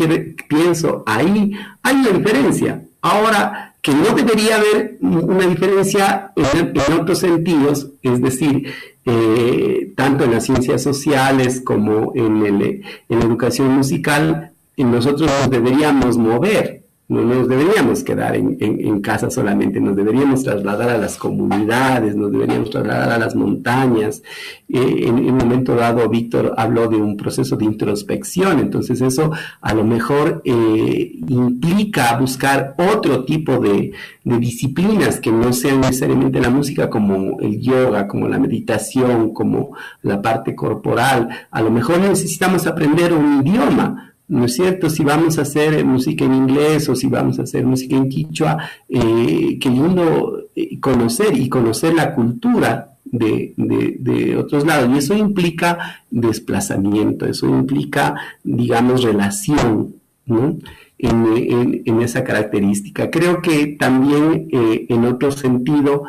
[0.49, 2.85] pienso, ahí hay una diferencia.
[3.01, 8.73] Ahora, que no debería haber una diferencia en, otros sentidos, es decir,
[9.05, 16.17] eh, tanto en las ciencias sociales como en, en la educación musical, nosotros nos deberíamos
[16.17, 16.82] mover
[17.13, 22.71] no nos deberíamos quedar en, casa solamente, nos deberíamos trasladar a las comunidades, nos deberíamos
[22.71, 24.23] trasladar a las montañas.
[24.69, 29.75] Eh, en, un momento dado, Víctor habló de un proceso de introspección, entonces eso a
[29.75, 33.93] lo mejor eh, implica buscar otro tipo de,
[34.25, 39.77] de, disciplinas que no sean necesariamente la música, como el yoga, como la meditación, como
[40.01, 41.29] la parte corporal.
[41.51, 44.89] A lo mejor necesitamos aprender un idioma ¿no es cierto?
[44.89, 48.57] Si vamos a hacer música en inglés o si vamos a hacer música en quichua,
[48.89, 54.89] eh, queriendo eh, conocer y conocer la cultura de, otros lados.
[54.91, 60.57] Y eso implica desplazamiento, eso implica, digamos, relación, ¿no?
[60.97, 63.11] En, esa característica.
[63.11, 66.05] Creo que también eh, en otro sentido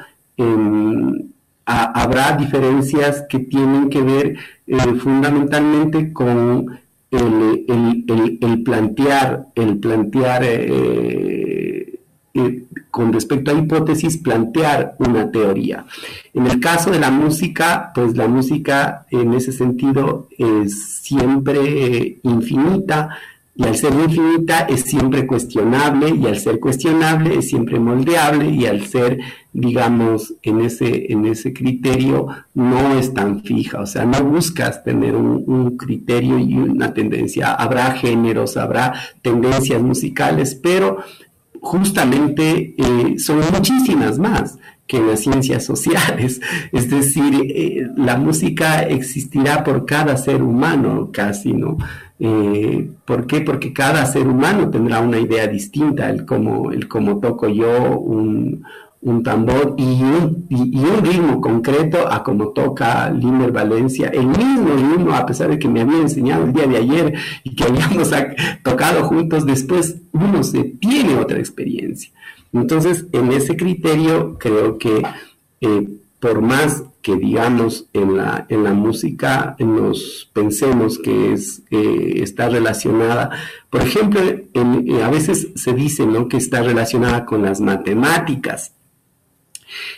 [1.65, 4.37] habrá diferencias que tienen que ver
[4.99, 6.82] fundamentalmente con
[7.13, 11.99] el, plantear, el plantear eh,
[12.33, 15.85] eh, con respecto a hipótesis, plantear una teoría.
[16.33, 23.09] En el caso de la música, pues la música en ese sentido es siempre infinita,
[23.55, 28.65] y al ser infinita es siempre cuestionable y al ser cuestionable es siempre moldeable y
[28.65, 29.19] al ser,
[29.51, 33.81] digamos, en ese, en ese criterio no es tan fija.
[33.81, 37.53] O sea, no buscas tener un, criterio y una tendencia.
[37.53, 40.97] Habrá géneros, habrá tendencias musicales, pero
[41.61, 46.41] justamente eh, son muchísimas más que las ciencias sociales.
[46.71, 51.77] Es decir, eh, la música existirá por cada ser humano casi, ¿no?
[52.25, 53.41] Eh, ¿Por qué?
[53.41, 58.63] Porque cada ser humano tendrá una idea distinta, el cómo, el cómo toco yo un,
[59.25, 65.13] tambor y un, y, un, ritmo concreto a como toca Limer Valencia, el mismo ritmo,
[65.13, 67.13] a pesar de que me había enseñado el día de ayer
[67.43, 68.09] y que habíamos
[68.63, 72.09] tocado juntos, después uno se tiene otra experiencia.
[72.53, 75.03] Entonces, en ese criterio, creo que
[75.59, 75.87] eh,
[76.23, 82.47] por más que digamos en la, en la música nos pensemos que es, eh, está
[82.47, 83.31] relacionada,
[83.69, 86.29] por ejemplo, eh, a veces se dice ¿no?
[86.29, 88.71] que está relacionada con las matemáticas.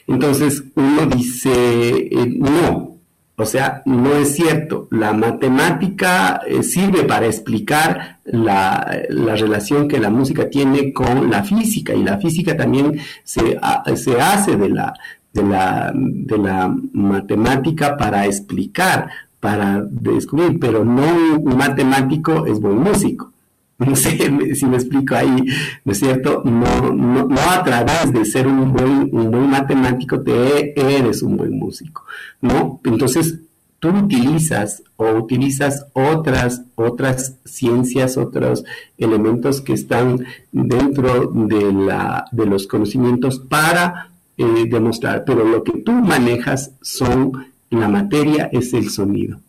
[0.07, 2.97] Entonces uno dice, eh, no,
[3.36, 4.88] o sea, no es cierto.
[4.89, 11.93] La matemática sirve para explicar la, la, relación que la música tiene con la física
[11.93, 13.59] y la física también se,
[13.95, 14.93] se hace de la,
[15.36, 19.10] de la, de la matemática para explicar,
[19.40, 23.32] para descubrir, pero no un matemático es buen músico.
[23.78, 25.36] No sé si me explico ahí,
[25.84, 26.42] ¿no es cierto?
[26.46, 31.36] No, no, no a través de ser un buen, un buen matemático te eres un
[31.36, 32.06] buen músico,
[32.40, 32.80] ¿no?
[32.86, 33.38] Entonces,
[33.80, 38.64] tú utilizas o utilizas otras, otras ciencias, otros
[38.98, 45.80] elementos que están dentro de, la, de los conocimientos para eh, demostrar, pero lo que
[45.80, 47.32] tú manejas son,
[47.70, 49.40] la materia es el sonido.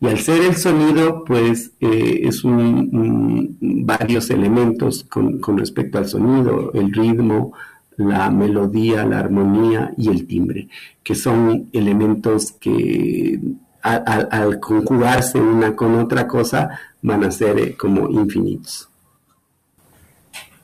[0.00, 6.72] Y al ser el sonido, pues eh, es un, varios elementos con, respecto al sonido,
[6.72, 7.52] el ritmo,
[7.96, 10.68] la melodía, la armonía y el timbre,
[11.02, 13.40] que son elementos que
[13.82, 18.89] al conjugarse una con otra cosa van a ser eh, como infinitos.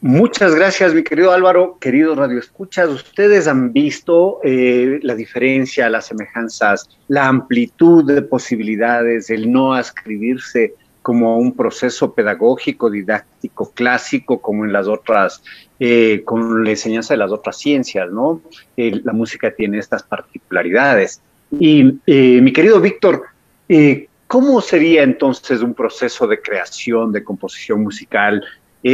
[0.06, 2.88] Muchas gracias, mi querido Álvaro, queridos radioescuchas.
[2.90, 10.74] Ustedes han visto eh, la diferencia, las semejanzas, la amplitud de posibilidades, el no ascribirse
[11.02, 15.42] como un proceso pedagógico, didáctico, clásico, como en las otras,
[15.80, 18.42] eh, con la enseñanza de las otras ciencias, ¿no?
[18.76, 21.20] la música tiene estas particularidades.
[21.58, 23.24] Y eh, mi querido Víctor,
[23.68, 28.44] eh, ¿cómo sería entonces un proceso de creación, de composición musical?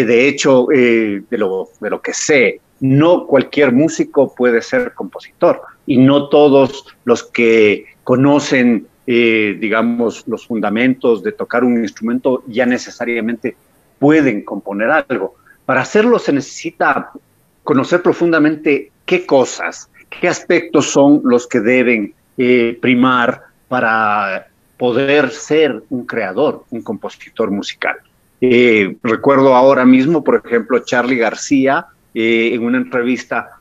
[0.01, 5.99] De hecho, de, lo, de lo que sé, no cualquier músico puede ser compositor y
[5.99, 13.57] no todos los que conocen eh, digamos, los fundamentos de tocar un instrumento, ya necesariamente
[13.99, 15.35] pueden componer algo.
[15.67, 17.11] Para hacerlo se necesita
[17.65, 25.83] conocer profundamente qué cosas, qué aspectos son los que deben eh, primar para poder ser
[25.91, 27.97] un creador, un compositor musical.
[28.45, 33.53] Eh, recuerdo ahora mismo, por ejemplo, Charlie García, en una entrevista,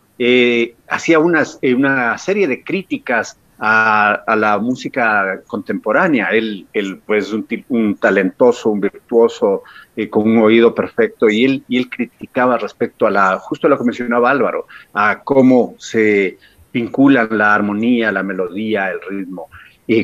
[0.89, 6.29] hacía unas, una serie de críticas a, la música contemporánea.
[6.29, 9.61] Él, él pues, un, un talentoso, un virtuoso,
[9.95, 13.77] eh, con un oído perfecto, y él, y él criticaba respecto a la, justo lo
[13.77, 16.37] que mencionaba Álvaro, a cómo se
[16.73, 19.49] vinculan la armonía, la melodía, el ritmo.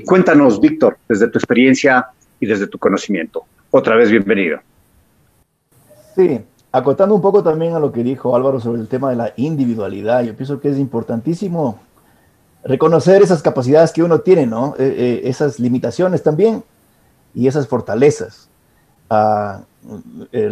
[0.05, 2.07] cuéntanos, Víctor, desde tu experiencia
[2.39, 3.45] y desde tu conocimiento.
[3.71, 4.59] Otra vez, bienvenido.
[6.15, 6.41] Sí,
[6.71, 10.23] acotando un poco también a lo que dijo Álvaro sobre el tema de la individualidad,
[10.23, 11.79] yo pienso que es importantísimo
[12.63, 14.73] reconocer esas capacidades que uno tiene, ¿no?
[14.79, 16.63] Eh, eh, esas limitaciones también
[17.35, 18.49] y esas fortalezas.
[19.09, 19.61] Ah,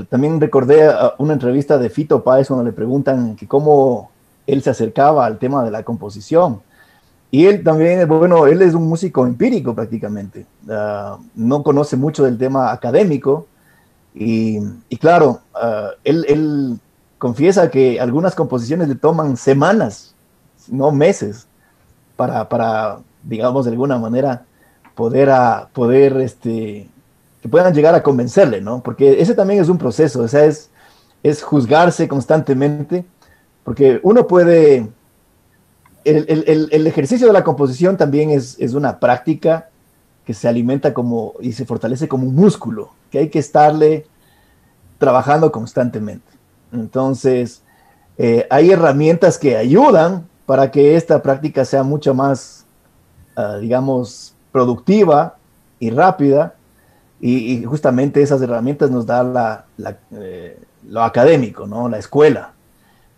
[0.10, 4.12] también recordé una entrevista de Fito Páez cuando le preguntan que cómo
[4.48, 6.62] él se acercaba al tema de la composición.
[7.36, 10.46] Y él también, bueno, él es un músico empírico prácticamente.
[10.70, 13.46] Ah, no conoce mucho del tema académico.
[14.14, 14.62] Y,
[15.02, 16.80] claro, ah, él, él
[17.18, 20.16] confiesa que algunas composiciones le toman semanas,
[20.70, 21.46] no meses
[22.16, 24.46] para, para digamos, de alguna manera
[24.96, 26.88] poder, a, poder este,
[27.42, 28.82] que puedan llegar a convencerle, ¿no?
[28.82, 30.70] Porque ese también es un proceso, o sea, es,
[31.22, 33.04] es juzgarse constantemente,
[33.66, 34.88] porque uno puede,
[36.06, 39.70] el, el, el ejercicio de la composición también es, es, una práctica
[40.24, 44.06] que se alimenta como y se fortalece como un músculo, que hay que estarle
[44.98, 46.32] trabajando constantemente.
[46.72, 47.64] Entonces,
[48.18, 52.66] eh, hay herramientas que ayudan para que esta práctica sea mucho más,
[53.36, 55.38] ah, digamos, productiva
[55.80, 56.56] y rápida.
[57.20, 59.66] Y, justamente esas herramientas nos da la,
[60.12, 61.90] eh, lo académico, ¿no?
[61.90, 62.54] La escuela.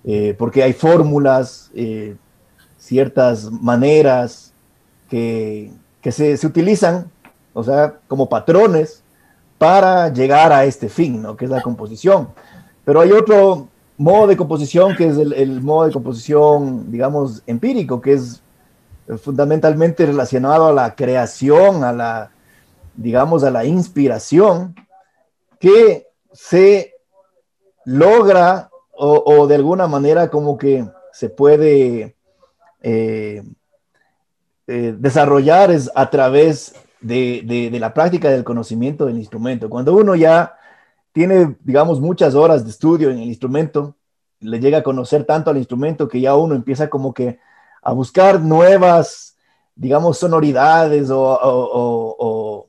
[0.06, 1.70] Eh, porque hay fórmulas,
[2.78, 4.54] ciertas maneras
[5.10, 5.72] que,
[6.02, 7.12] que se, se, utilizan,
[7.54, 9.04] o sea, como patrones
[9.58, 11.36] para llegar a este fin, ¿no?
[11.36, 12.30] Que es la composición.
[12.86, 13.68] Pero hay otro,
[13.98, 18.42] modo de composición, que es el, modo de composición, digamos, empírico, que es
[19.22, 22.32] fundamentalmente relacionado a la creación, a la,
[22.96, 24.76] digamos, a la inspiración,
[25.60, 26.94] que se
[27.86, 28.70] logra
[29.00, 32.16] o, de alguna manera como que se puede
[32.82, 33.44] eh,
[34.68, 39.70] eh, desarrollar es a través de, de la práctica del conocimiento del instrumento.
[39.70, 40.58] Cuando uno ya
[41.12, 43.96] tiene, digamos, muchas horas de estudio en el instrumento,
[44.40, 47.40] le llega a conocer tanto al instrumento que ya uno empieza como que
[47.82, 49.36] a buscar nuevas,
[49.76, 52.68] digamos, sonoridades o,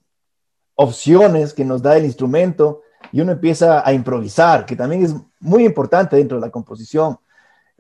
[0.81, 5.65] opciones que nos da el instrumento y uno empieza a improvisar, que también es muy
[5.65, 7.19] importante dentro de la composición.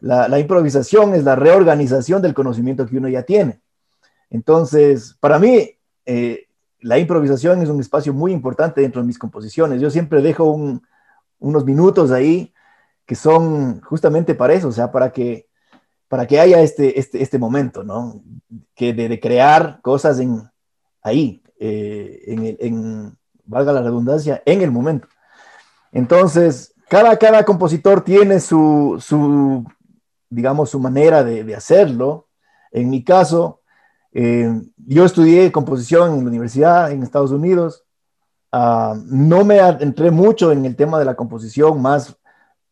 [0.00, 3.60] La, improvisación es la reorganización del conocimiento que uno ya tiene.
[4.30, 5.70] Entonces, para mí,
[6.06, 6.46] eh,
[6.80, 9.80] la improvisación es un espacio muy importante dentro de mis composiciones.
[9.80, 10.80] Yo siempre dejo
[11.40, 12.52] unos minutos ahí
[13.06, 15.48] que son justamente para eso, o sea, para que,
[16.08, 18.22] para que haya este, este, este momento, ¿no?
[18.74, 20.20] Que de, crear cosas
[21.02, 25.08] ahí, eh, en, en, valga la redundancia, en el momento.
[25.90, 29.64] Entonces, cada, cada compositor tiene su, su
[30.30, 32.28] digamos, su manera de, de hacerlo.
[32.70, 33.62] En mi caso,
[34.12, 37.84] eh, yo estudié composición en la universidad en Estados Unidos.
[38.50, 42.16] Ah, no me entré mucho en el tema de la composición, más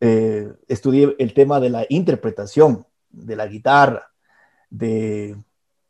[0.01, 4.11] eh, estudié el tema de la interpretación de la guitarra,
[4.71, 5.37] de,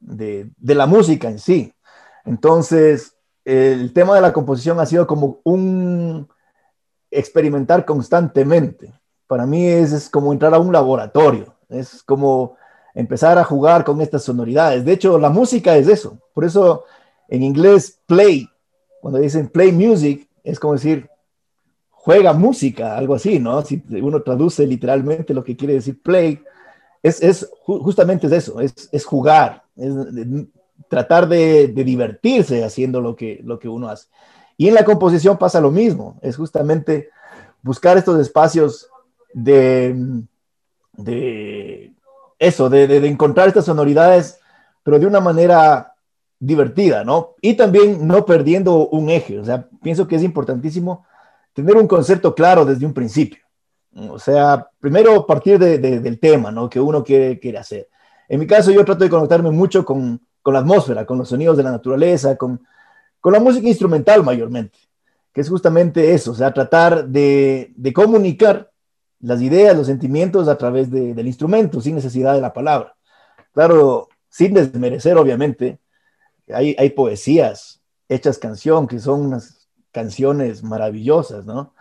[0.01, 1.73] de, la música en sí.
[2.25, 6.29] Entonces, el tema de la composición ha sido como un
[7.11, 8.93] experimentar constantemente.
[9.27, 12.57] Para mí es como entrar a un laboratorio, es como
[12.95, 14.85] empezar a jugar con estas sonoridades.
[14.85, 16.19] De hecho, la música es eso.
[16.33, 16.85] Por eso
[17.29, 18.49] en inglés play,
[19.01, 21.09] cuando dicen play music, es como decir,
[21.91, 23.63] juega música, algo así, ¿no?
[23.63, 26.41] Si uno traduce literalmente lo que quiere decir play,
[27.03, 29.93] es, es justamente es eso, es, es jugar, es
[30.89, 34.09] tratar de, de, divertirse haciendo lo que, lo que uno hace.
[34.57, 37.11] Y en la composición pasa lo mismo, es justamente
[37.63, 38.89] buscar estos espacios
[39.35, 39.95] de,
[40.97, 41.95] de
[42.39, 44.41] eso, de, de, encontrar estas sonoridades,
[44.83, 45.95] pero de una manera
[46.39, 47.35] divertida, ¿no?
[47.41, 51.07] Y también no perdiendo un eje, o sea, pienso que es importantísimo
[51.53, 53.43] tener un concepto claro desde un principio.
[54.11, 56.69] O sea, primero partir de, de, del tema, ¿no?
[56.69, 57.89] Que uno quiere, quiere hacer.
[58.29, 61.57] En mi caso, yo trato de conectarme mucho con, con la atmósfera, con los sonidos
[61.57, 62.61] de la naturaleza, con,
[63.21, 64.79] con la música instrumental mayormente,
[65.33, 68.71] que es justamente eso, o sea, tratar de, de comunicar
[69.21, 72.95] las ideas, los sentimientos a través de, del instrumento, sin necesidad de la palabra.
[73.53, 75.79] Claro, sin desmerecer, obviamente,
[76.53, 81.75] hay, hay poesías hechas canción, que son unas canciones maravillosas, ¿no?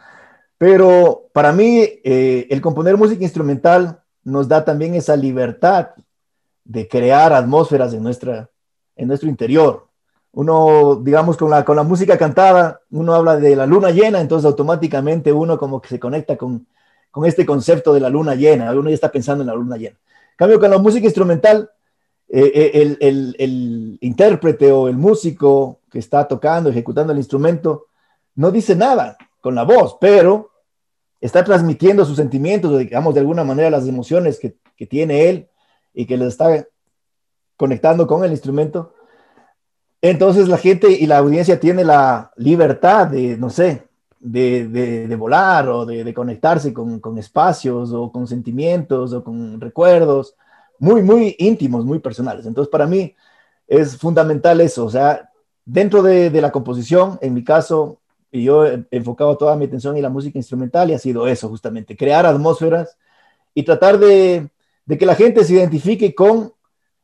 [0.57, 5.89] Pero para mí, eh, el componer música instrumental nos da también esa libertad
[6.63, 8.49] de crear atmósferas en, nuestra,
[8.95, 9.85] en nuestro interior
[10.35, 14.45] uno, digamos, con la, con la música cantada, uno habla de la luna llena, entonces
[14.45, 16.67] automáticamente uno como que se conecta con,
[17.15, 19.95] con este concepto de la luna llena, uno ya está pensando en la luna llena.
[20.31, 21.71] En cambio, con la música instrumental,
[22.27, 27.85] eh, eh, el, el, el, intérprete o el músico que está tocando, ejecutando el instrumento,
[28.35, 30.51] no dice nada con la voz, pero
[31.21, 35.47] está transmitiendo sus sentimientos, digamos, de alguna manera las emociones que, que tiene él
[35.93, 36.67] y que le está
[37.55, 38.91] conectando con el instrumento
[40.09, 43.84] entonces la gente y la audiencia tiene la libertad de, no sé,
[44.25, 50.35] de, de, volar o de, conectarse con, con, espacios o con sentimientos o con recuerdos
[50.79, 52.45] muy, muy íntimos, muy personales.
[52.47, 53.15] Entonces para mí
[53.67, 55.29] es fundamental eso, o sea,
[55.63, 57.99] dentro de, la composición, en mi caso,
[58.31, 61.95] yo he enfocado toda mi atención en la música instrumental y ha sido eso justamente,
[61.95, 62.97] crear atmósferas
[63.53, 64.49] y tratar de,
[64.87, 66.51] que la gente se identifique con,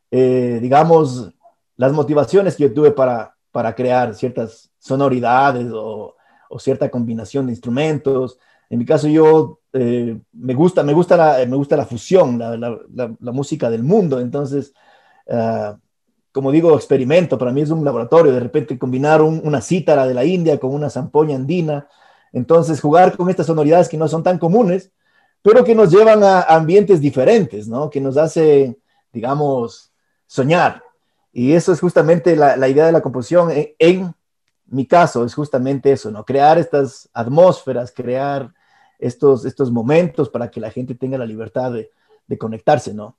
[0.10, 1.32] eh, digamos,
[1.78, 6.16] las motivaciones que yo tuve para, para crear ciertas sonoridades o,
[6.52, 8.38] o cierta combinación de instrumentos.
[8.70, 13.32] En mi caso, yo eh, me, gusta, me, gusta la, me gusta la fusión, la,
[13.32, 14.20] música del mundo.
[14.20, 14.74] Entonces,
[15.28, 15.78] uh,
[16.32, 17.38] como digo, experimento.
[17.38, 18.32] Para mí es un laboratorio.
[18.34, 21.88] De repente, combinar un, una cítara de la India con una zampoña andina.
[22.34, 24.92] Entonces, jugar con estas sonoridades que no son tan comunes,
[25.42, 27.90] pero que nos llevan a ambientes diferentes, ¿no?
[27.90, 28.78] Que nos hace,
[29.12, 29.92] digamos,
[30.28, 30.84] soñar.
[31.34, 33.52] Y eso es justamente la, idea de la composición.
[33.52, 34.16] En, en,
[34.72, 36.26] mi caso es justamente eso, ¿no?
[36.26, 38.54] Crear estas atmósferas, crear
[39.00, 41.92] estos, estos momentos para que la gente tenga la libertad de,
[42.28, 43.18] de conectarse, ¿no?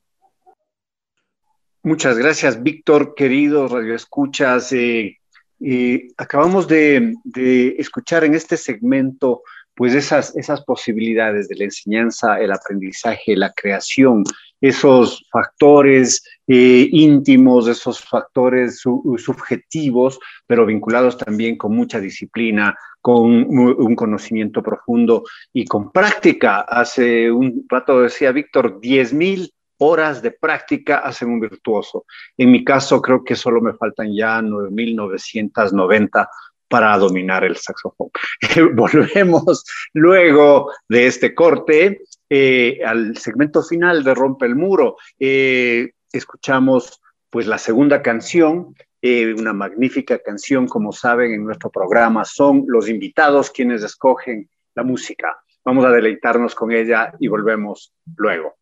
[1.83, 4.73] Muchas gracias, Víctor, queridos radioescuchas.
[4.73, 5.19] Eh,
[5.61, 9.43] eh, acabamos de, de, escuchar en este segmento
[9.75, 14.25] pues esas, esas posibilidades de la enseñanza, el aprendizaje, la creación,
[14.63, 23.31] esos factores eh, íntimos, esos factores su, subjetivos, pero vinculados también con mucha disciplina, con
[23.49, 26.61] un conocimiento profundo y con práctica.
[26.61, 32.07] Hace un rato decía Víctor, 10.000 horas de práctica hacen un virtuoso.
[32.37, 36.29] En mi caso, creo que solo me faltan ya 9.990
[36.73, 38.09] para dominar el saxofón.
[38.75, 39.63] Volvemos
[39.93, 42.01] luego de este corte
[42.31, 44.97] eh, al segmento final de Rompe el Muro.
[45.19, 52.25] Eh, escuchamos pues la segunda canción, eh, una magnífica canción, como saben, en nuestro programa
[52.25, 55.43] son los invitados quienes escogen la música.
[55.67, 58.55] Vamos a deleitarnos con ella y volvemos luego.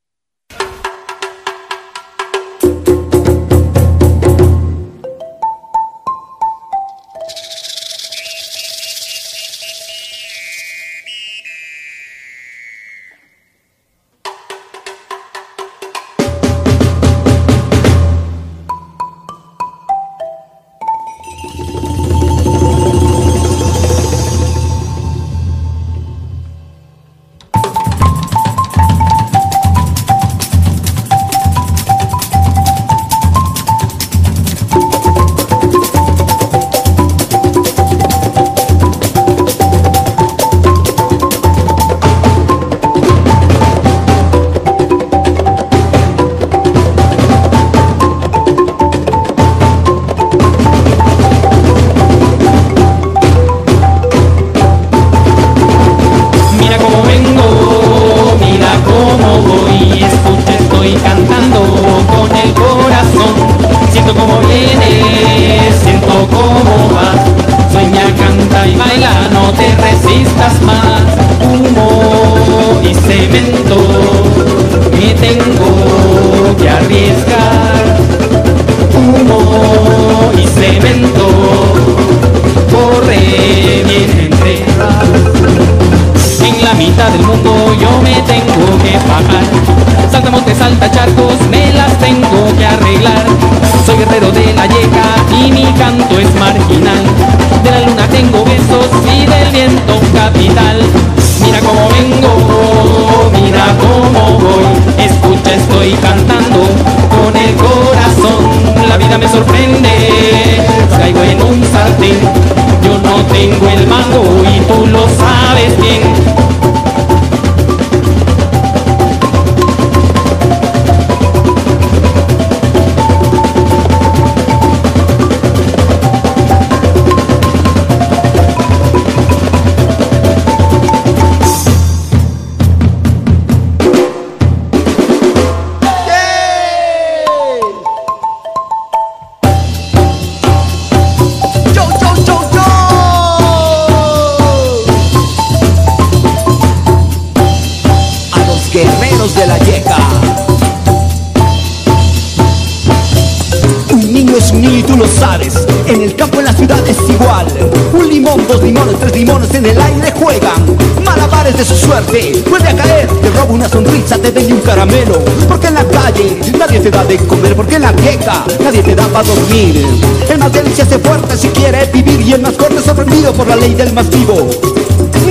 [173.40, 174.50] Por la ley del más vivo.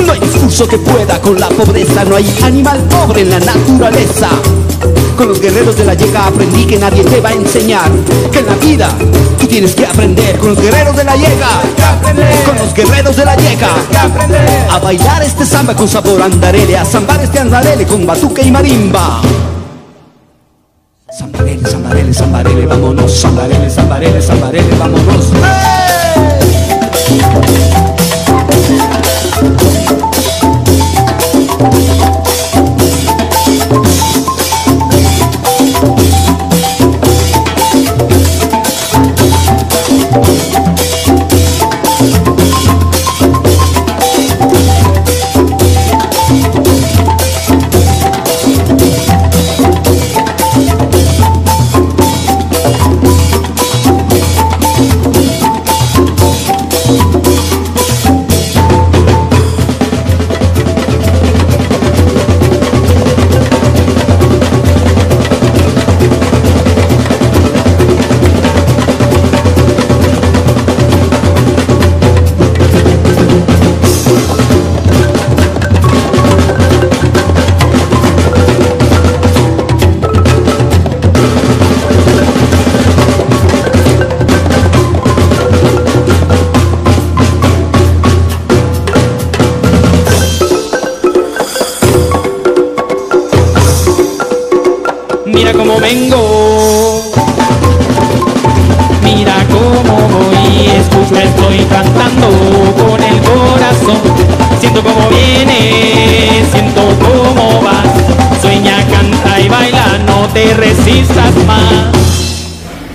[0.04, 4.30] No hay discurso que pueda con la pobreza, no hay animal pobre en la naturaleza.
[5.16, 7.92] Con los guerreros de la llega aprendí que nadie te va a enseñar
[8.32, 8.90] que en la vida
[9.40, 10.40] tú tienes que aprender.
[10.40, 11.50] Con los guerreros de la llega,
[12.48, 13.70] con los guerreros de la llega,
[14.72, 19.22] a bailar este samba con sabor andarele, a zambar este andarele con batuque y marimba.
[21.16, 25.32] Zambarele, zambarele, zambarele, vámonos, zambarele, zambarele, zambarele, vámonos.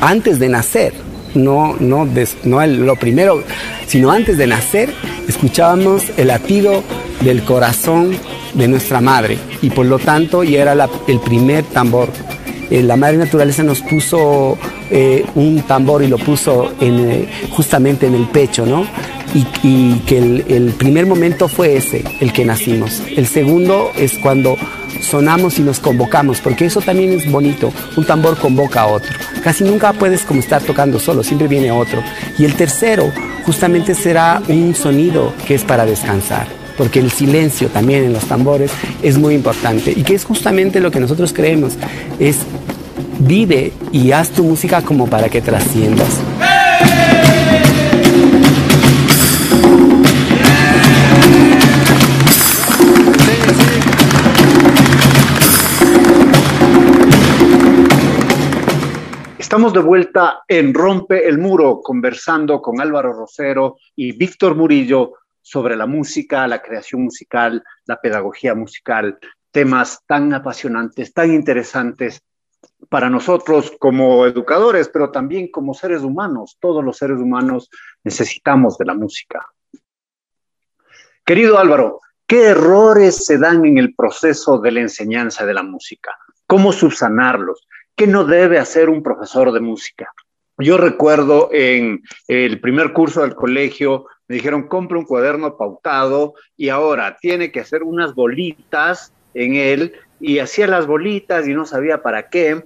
[0.08, 0.92] Antes de nacer,
[1.34, 2.06] no, no,
[2.44, 3.42] no lo primero,
[3.86, 4.92] sino antes de nacer,
[5.28, 6.82] escuchábamos el latido
[7.22, 8.16] del corazón
[8.54, 12.08] de nuestra madre y por lo tanto ya era el primer tambor.
[12.70, 14.56] Eh, la madre naturaleza nos puso
[14.90, 18.86] eh, un tambor y lo puso eh, justamente en el pecho, ¿no?
[19.34, 23.02] Y, que el primer momento fue ese, el que nacimos.
[23.16, 24.56] El segundo es cuando
[25.00, 27.72] sonamos y nos convocamos, porque eso también es bonito.
[27.96, 29.12] Un tambor convoca a otro.
[29.44, 32.02] Casi nunca puedes como estar tocando solo, siempre viene otro.
[32.38, 33.12] Y el tercero
[33.44, 38.72] justamente será un sonido que es para descansar porque el silencio también en los tambores
[39.00, 41.74] es muy importante y que es justamente lo que nosotros creemos,
[42.18, 42.38] es
[43.20, 46.08] vive y haz tu música como para que trasciendas.
[59.54, 65.76] Estamos de vuelta en Rompe el Muro, conversando con Álvaro Rosero y Víctor Murillo sobre
[65.76, 69.16] la música, la creación musical, la pedagogía musical,
[69.52, 72.20] temas tan apasionantes, tan interesantes
[72.88, 76.56] para nosotros como educadores, pero también como seres humanos.
[76.58, 77.70] Todos los seres humanos
[78.02, 79.46] necesitamos de la música.
[81.24, 86.16] Querido Álvaro, ¿Qué errores se dan en el proceso de la enseñanza de la música?
[86.46, 87.68] ¿Cómo subsanarlos?
[87.96, 90.12] ¿Qué no debe hacer un profesor de música?
[90.58, 96.70] Yo recuerdo en el primer curso del colegio, me dijeron, compre un cuaderno pautado y
[96.70, 102.02] ahora tiene que hacer unas bolitas en él y hacía las bolitas y no sabía
[102.02, 102.64] para qué.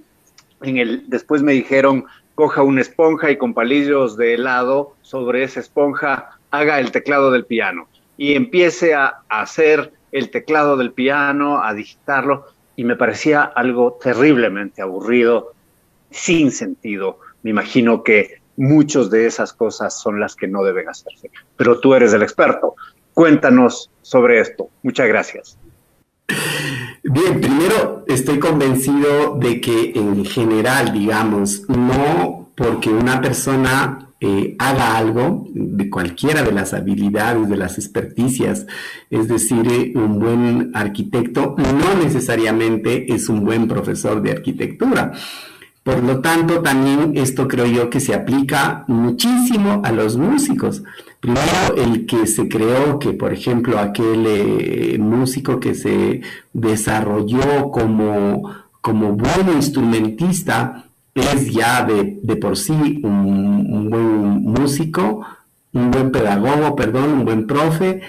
[0.61, 2.05] En el, después me dijeron,
[2.35, 7.45] coja una esponja y con palillos de helado sobre esa esponja haga el teclado del
[7.45, 12.45] piano y empiece a, hacer el teclado del piano, a digitarlo,
[12.79, 15.51] y me parecía algo terriblemente aburrido,
[16.11, 17.19] sin sentido.
[17.43, 21.29] Me imagino que muchas de esas cosas son las que no deben hacerse.
[21.57, 22.75] Pero tú eres el experto.
[23.13, 24.69] Cuéntanos sobre esto.
[24.81, 25.57] Muchas gracias.
[27.03, 34.97] Bien, primero estoy convencido de que en general, digamos, no porque una persona eh, haga
[34.97, 38.65] algo de cualquiera de las habilidades, de las experticias,
[39.09, 45.13] es decir, eh, un buen arquitecto no necesariamente es un buen profesor de arquitectura.
[45.83, 50.83] Por lo tanto, también esto creo yo que se aplica muchísimo a los músicos.
[51.19, 56.21] Primero, el que se creó que, por ejemplo, aquel eh, músico que se
[56.53, 65.25] desarrolló como, como buen instrumentista, es ya de, por sí un, buen músico,
[65.73, 68.01] un buen pedagogo, perdón, un buen profe,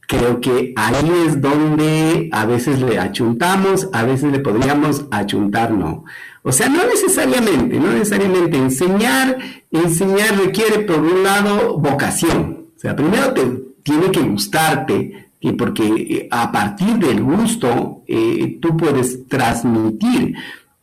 [0.00, 6.04] creo que ahí es donde a veces le achuntamos, a veces le podríamos achuntar no.
[6.42, 9.38] O sea, no necesariamente, no necesariamente enseñar,
[9.70, 12.66] enseñar requiere por un lado vocación.
[12.76, 13.42] O sea, primero te
[13.82, 20.34] tiene que gustarte, porque eh, a partir del gusto eh, tú puedes transmitir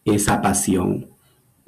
[0.04, 1.09] esa pasión.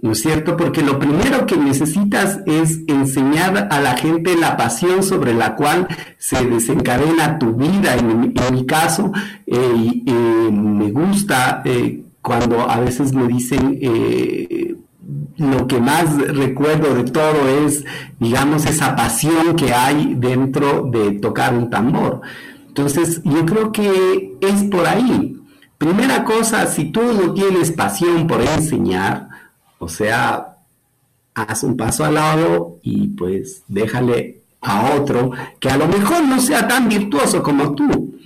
[0.02, 0.58] ¿No es cierto?
[0.58, 5.88] Porque lo primero que necesitas es enseñar a la gente la pasión sobre la cual
[6.18, 7.95] se desencadena tu vida.
[7.95, 9.12] En, mi caso,
[9.45, 13.80] eh, eh, me gusta eh, cuando a veces me dicen
[15.38, 17.84] lo que más recuerdo de todo es,
[18.20, 22.22] digamos, esa pasión que hay dentro de tocar un tambor.
[22.68, 25.38] Entonces, yo creo que es por ahí.
[25.78, 29.30] Primera cosa, si tú no tienes pasión por enseñar,
[29.82, 30.57] o sea,
[31.34, 36.39] haz un paso al lado y pues déjale a otro que a lo mejor no
[36.39, 38.19] sea tan virtuoso como tú,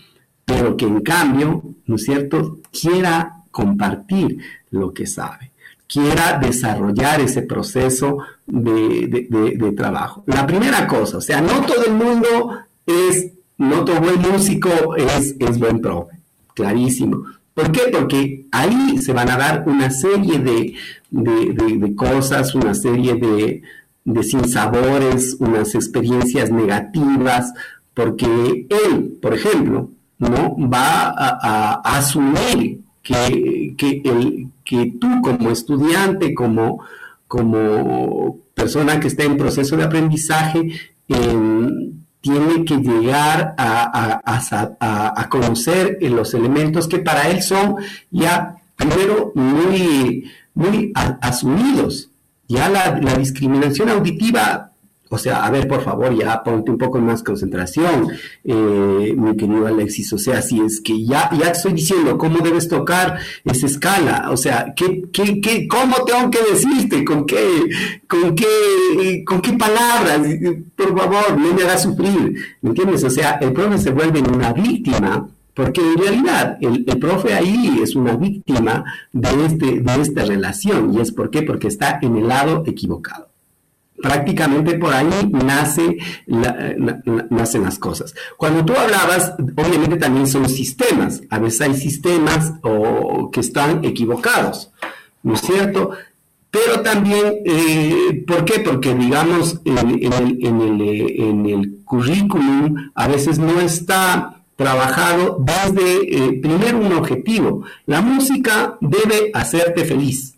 [0.43, 4.37] pero que en cambio, ¿no es cierto?, quiera compartir
[4.71, 5.53] lo que sabe,
[5.87, 10.25] quiera desarrollar ese proceso de, trabajo.
[10.27, 12.51] La primera cosa, o sea, no todo el mundo
[12.85, 16.19] es, no todo buen músico es, es buen profe,
[16.53, 17.23] clarísimo.
[17.55, 17.83] ¿Por qué?
[17.89, 25.73] Porque ahí se van a dar una serie de, cosas, una serie de, sinsabores, unas
[25.73, 27.53] experiencias negativas,
[27.93, 29.89] porque él, por ejemplo,
[30.19, 30.57] ¿no?
[30.69, 36.81] va a, asumir que, el, que tú como estudiante, como,
[37.25, 40.73] como persona que está en proceso de aprendizaje,
[42.25, 47.75] tiene que llegar a, conocer los elementos que para él son
[48.09, 52.09] ya primero muy, muy asumidos.
[52.47, 54.64] Ya la discriminación auditiva
[55.09, 58.07] o sea, a ver, por favor, ya ponte un poco más concentración,
[58.43, 60.11] eh, mi querido Alexis.
[60.13, 64.29] O sea, si es que ya, ya te estoy diciendo cómo debes tocar esa escala,
[64.31, 67.05] o sea, ¿qué, qué, qué, ¿cómo tengo que decirte?
[67.05, 67.69] ¿Con qué,
[68.07, 70.21] con qué, con qué palabras?
[70.75, 72.35] Por favor, no me hagas sufrir.
[72.61, 73.03] ¿Me entiendes?
[73.03, 77.79] O sea, el profe se vuelve una víctima porque en realidad el, el, profe ahí
[77.81, 78.83] es una víctima
[79.13, 80.93] de, este, de esta relación.
[80.93, 81.43] ¿Y es por qué?
[81.43, 83.34] Porque está en el lado equivocado
[84.01, 88.13] prácticamente por ahí nace nacen las cosas.
[88.37, 91.21] Cuando tú hablabas, obviamente también son sistemas.
[91.29, 92.53] A veces hay sistemas
[93.31, 94.71] que están equivocados,
[95.23, 95.91] ¿no es cierto?
[96.51, 98.61] Pero también, eh, ¿por qué?
[98.61, 99.77] Porque, digamos, en,
[101.45, 107.63] el, currículum a veces no está trabajado desde, eh, primero, un objetivo.
[107.85, 110.34] La música debe hacerte feliz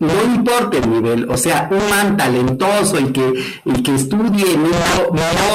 [0.00, 3.34] no importa el nivel, o sea, un man talentoso y que,
[3.66, 4.72] y que estudie mil,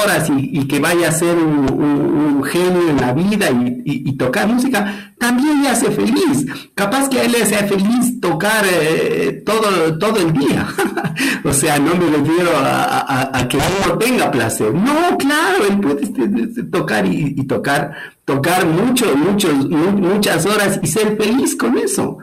[0.00, 3.48] horas y, que vaya a ser un, genio en la vida
[3.84, 6.46] y, tocar música, también le hace feliz.
[6.76, 10.66] Capaz que a él le sea feliz tocar eh, todo, todo el día.
[11.44, 14.72] o sea, no me refiero a, que uno tenga placer.
[14.72, 17.94] No, claro, él puede este, tocar y, tocar,
[18.24, 22.18] tocar mucho, mucho, muchas horas y ser feliz con eso.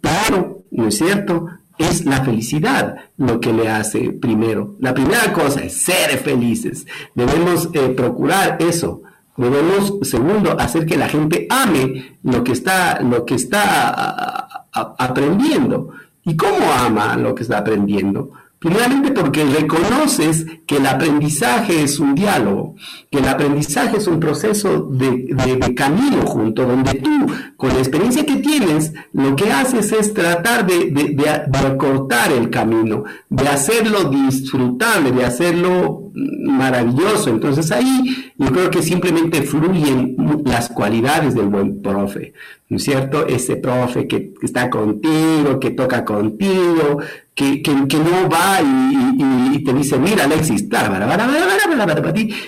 [0.00, 1.46] Claro, ¿no es cierto?
[1.78, 4.76] Es la felicidad lo que le hace primero.
[4.80, 6.86] La primera cosa es ser felices.
[7.14, 9.02] Debemos eh, procurar eso.
[9.36, 15.90] Debemos, segundo, hacer que la gente ame lo que está, lo que está aprendiendo.
[16.24, 18.32] ¿Y cómo ama lo que está aprendiendo?
[18.58, 22.74] Primeramente porque reconoces que el aprendizaje es un diálogo,
[23.08, 28.36] que el aprendizaje es un proceso de, camino junto, donde tú, con la experiencia que
[28.36, 35.24] tienes, lo que haces es tratar de, de acortar el camino, de hacerlo disfrutable, de
[35.24, 37.30] hacerlo maravilloso.
[37.30, 42.32] Entonces ahí yo creo que simplemente fluyen las cualidades del buen profe,
[42.68, 43.26] ¿no es cierto?
[43.26, 46.98] Ese profe que, está contigo, que toca contigo,
[47.34, 50.66] que, que, no va y, te dice, mira Alexis,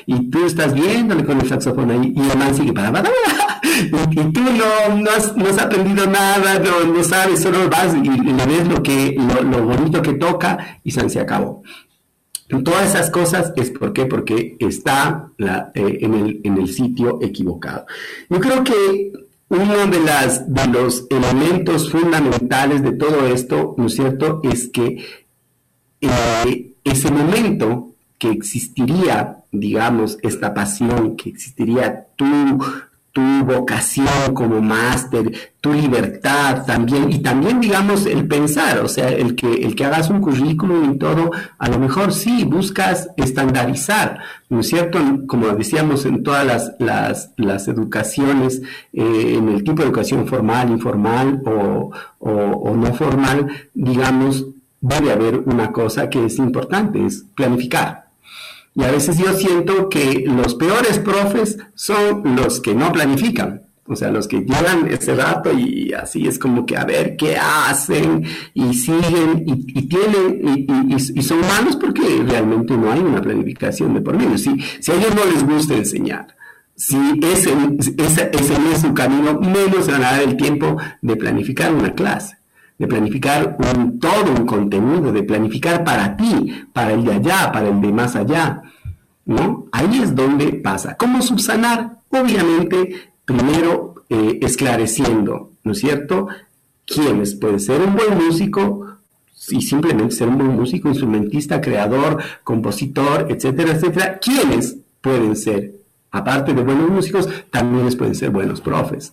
[0.07, 2.91] y tú estás viéndole con el saxofón ahí y el man sigue para,
[4.11, 8.69] y, tú no, no, has, aprendido nada, no, no sabes, solo vas y, le ves
[8.69, 11.63] lo, que, lo, bonito que toca y se acabó.
[12.65, 17.87] Todas esas cosas es por qué, porque está eh, en, el, en, el, sitio equivocado.
[18.29, 19.13] Yo creo que
[19.49, 25.05] uno de, las, de los elementos fundamentales de todo esto, ¿no es cierto?, es que
[26.01, 32.27] eh, ese momento que existiría, digamos, esta pasión, que existiría tú
[33.13, 39.35] tu vocación como máster, tu libertad también, y también digamos el pensar, o sea, el
[39.35, 44.61] que, el que hagas un currículum y todo, a lo mejor sí, buscas estandarizar, ¿no
[44.61, 44.99] es cierto?
[45.27, 50.71] Como decíamos en todas las, las, las educaciones, eh, en el tipo de educación formal,
[50.71, 51.91] informal o,
[52.21, 54.47] o no formal, digamos,
[54.81, 58.10] debe haber una cosa que es importante, es planificar.
[58.75, 63.63] Y a veces yo siento que los peores profes son los que no planifican.
[63.87, 67.37] O sea, los que llevan ese rato y así es como que a ver qué
[67.37, 74.01] hacen y siguen y, tienen y, son malos porque realmente no hay una planificación de
[74.01, 74.39] por medio.
[74.39, 76.37] Si, si a ellos no les gusta enseñar,
[76.77, 77.53] si ese,
[77.99, 81.93] ese, ese no es su camino, menos van a dar el tiempo de planificar una
[81.93, 82.40] clase
[82.81, 87.69] de planificar un, todo un contenido, de planificar para ti, para el de allá, para
[87.69, 88.63] el de más allá,
[89.27, 89.67] ¿no?
[89.71, 90.97] Ahí es donde pasa.
[90.97, 91.99] ¿Cómo subsanar?
[92.09, 96.29] Obviamente, primero eh, esclareciendo, ¿no es cierto?
[96.87, 98.87] ¿Quiénes pueden ser un buen músico?
[99.51, 104.19] Y simplemente ser un buen músico, instrumentista, creador, compositor, etcétera, etcétera.
[104.19, 105.75] ¿Quiénes pueden ser?
[106.13, 109.13] Aparte de buenos músicos, también pueden ser buenos profes.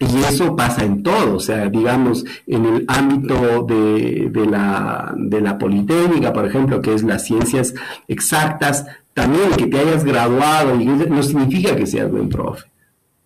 [0.00, 5.58] Y eso pasa en todo, o sea, digamos, en el ámbito de, la, de la
[5.58, 7.74] Politécnica, por ejemplo, que es las ciencias
[8.06, 12.66] exactas, también que te hayas graduado no significa que seas buen profe.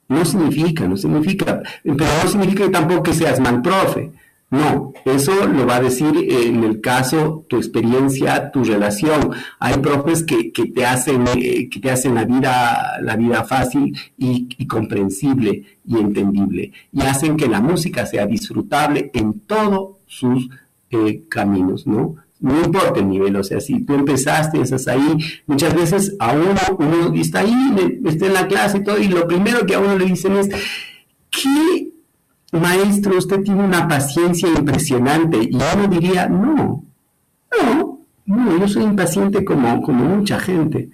[0.08, 4.10] No significa, no significa, pero no significa tampoco que seas mal profe.
[4.52, 9.30] No, eso lo va a decir en el caso tu experiencia, tu relación.
[9.58, 14.66] Hay profes que, te hacen eh, que te hacen la vida la vida fácil y,
[14.66, 20.50] comprensible y entendible y hacen que la música sea disfrutable en todos sus
[20.90, 22.16] eh, caminos, ¿no?
[22.38, 26.60] No importa el nivel, o sea, si tú empezaste, estás ahí, muchas veces a uno,
[26.78, 29.96] uno está ahí, está en la clase y todo, y lo primero que a uno
[29.96, 30.50] le dicen es,
[31.30, 31.91] ¿qué
[32.60, 35.38] maestro, usted tiene una paciencia impresionante.
[35.42, 36.84] Y uno diría, no,
[37.62, 40.90] no, no, yo soy impaciente como, como mucha gente,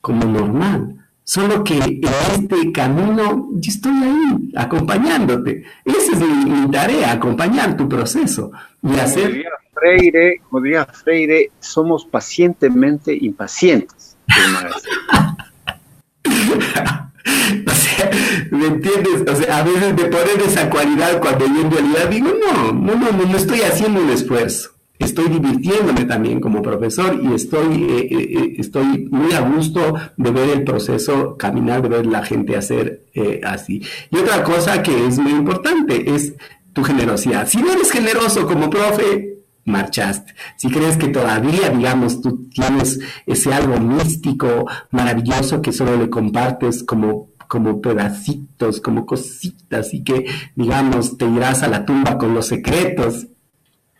[0.00, 0.96] como normal.
[1.22, 2.00] Solo que en
[2.32, 5.62] este camino yo estoy ahí, acompañándote.
[5.84, 8.50] Esa es mi, tarea, acompañar tu proceso
[8.82, 9.44] y hacer...
[9.72, 14.16] Freire, como diría Freire, somos pacientemente impacientes.
[17.66, 18.10] O sea,
[18.50, 19.24] ¿me entiendes?
[19.30, 22.94] O sea, a veces de poner esa cualidad cuando yo en realidad digo, no, no,
[22.94, 24.70] no, no, estoy haciendo un esfuerzo.
[24.98, 30.30] Estoy divirtiéndome también como profesor y estoy, eh, eh, eh, estoy muy a gusto de
[30.30, 33.04] ver el proceso caminar, de ver la gente hacer
[33.42, 33.82] así.
[34.10, 36.34] Y otra cosa que es muy importante es
[36.74, 37.48] tu generosidad.
[37.48, 39.39] Si no eres generoso como profe,
[39.70, 40.34] marchaste.
[40.56, 46.82] Si crees que todavía, digamos, tú tienes ese algo místico, maravilloso que solo le compartes
[46.84, 52.46] como como pedacitos, como cositas y que, digamos, te irás a la tumba con los
[52.46, 53.26] secretos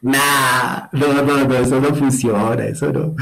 [0.03, 3.14] Nah, no, no, no, eso no funciona, eso no.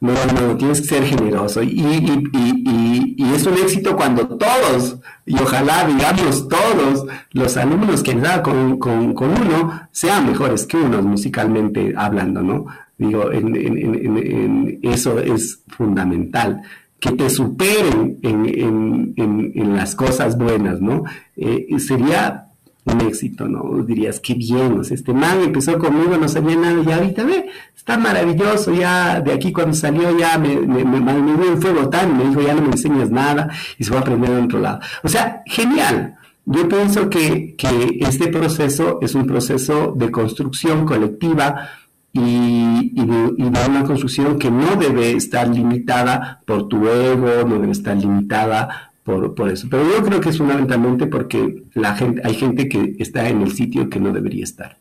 [0.00, 1.62] No, no, tienes que ser generoso.
[1.62, 8.02] Y, y, y, y, es un éxito cuando todos, y ojalá, digamos, todos los alumnos
[8.02, 12.66] que nada con, con, con, uno sean mejores que uno musicalmente hablando, ¿no?
[12.98, 16.60] Digo, en, en, en, eso es fundamental.
[17.00, 21.04] Que te superen en, las cosas buenas, ¿no?
[21.36, 22.45] Eh, sería
[22.86, 23.82] un éxito, ¿no?
[23.82, 27.46] Dirías, qué bien, o sea, este man empezó conmigo, no sabía nada, y ahorita ve,
[27.76, 32.28] está maravilloso, ya de aquí cuando salió ya me, me, me, me fuego tan, me
[32.28, 34.80] dijo, ya no me enseñas nada, y se va a aprender de otro lado.
[35.02, 36.14] O sea, genial.
[36.48, 41.70] Yo pienso que, que este proceso es un proceso de construcción colectiva,
[42.12, 47.46] y, y, de, y, de, una construcción que no debe estar limitada por tu ego,
[47.46, 49.68] no debe estar limitada por, por, eso.
[49.70, 53.52] Pero yo creo que es fundamentalmente porque la gente, hay gente que está en el
[53.52, 54.76] sitio que no debería estar.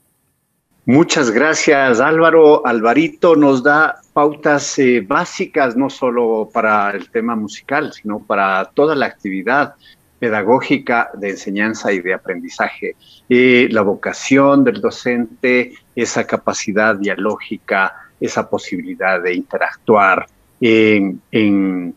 [0.87, 2.65] Muchas gracias Álvaro.
[2.65, 8.95] Alvarito nos da pautas eh, básicas no solo para el tema musical, sino para toda
[8.95, 9.75] la actividad
[10.19, 12.95] pedagógica de enseñanza y de aprendizaje.
[13.29, 20.27] Eh, la vocación del docente, esa capacidad dialógica, esa posibilidad de interactuar
[20.59, 21.95] en, en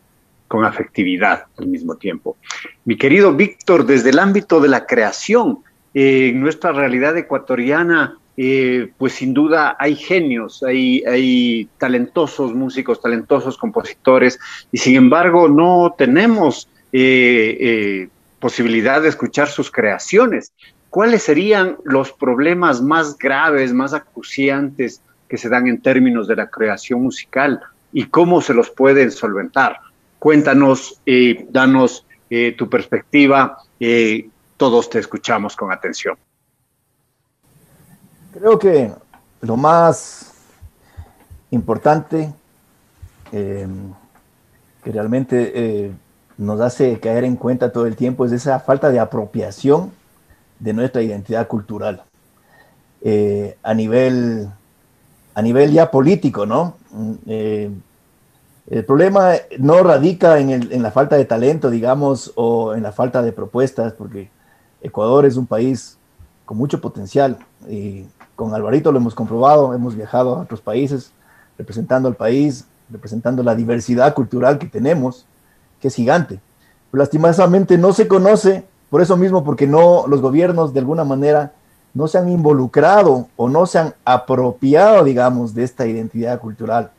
[0.49, 2.35] con afectividad al mismo tiempo.
[2.83, 5.59] Mi querido Víctor, desde el ámbito de la creación,
[5.93, 13.57] eh, en nuestra realidad ecuatoriana, eh, pues sin duda hay genios, hay, talentosos músicos, talentosos
[13.57, 14.39] compositores,
[14.71, 20.51] y sin embargo no tenemos eh, posibilidad de escuchar sus creaciones.
[20.89, 26.49] ¿Cuáles serían los problemas más graves, más acuciantes que se dan en términos de la
[26.49, 27.59] creación musical
[27.93, 29.77] y cómo se los pueden solventar?
[30.19, 33.57] Cuéntanos, eh, danos eh, tu perspectiva.
[33.79, 36.17] Eh, todos te escuchamos con atención.
[38.33, 38.91] Creo que
[39.41, 40.33] lo más
[41.51, 42.31] importante
[43.31, 43.67] que
[44.91, 45.93] realmente
[46.37, 49.91] nos hace caer en cuenta todo el tiempo es esa falta de apropiación
[50.59, 52.03] de nuestra identidad cultural
[53.63, 54.49] a nivel
[55.35, 56.75] a nivel ya político, ¿no?
[58.69, 63.31] El problema no radica en, la falta de talento, digamos, o en la falta de
[63.31, 64.29] propuestas, porque
[64.83, 65.97] Ecuador es un país
[66.45, 68.05] con mucho potencial y
[68.35, 71.11] con Alvarito lo hemos comprobado, hemos viajado a otros países
[71.57, 75.25] representando al país, representando la diversidad cultural que tenemos,
[75.81, 76.39] que es gigante.
[76.91, 81.53] Lastimosamente no se conoce, por eso mismo, porque no los gobiernos de alguna manera
[81.95, 86.91] no se han involucrado o no se han apropiado, digamos, de esta identidad cultural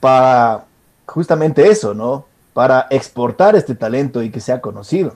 [0.00, 0.64] para
[1.06, 2.26] justamente eso, ¿no?
[2.52, 5.14] Para exportar este talento y que sea conocido.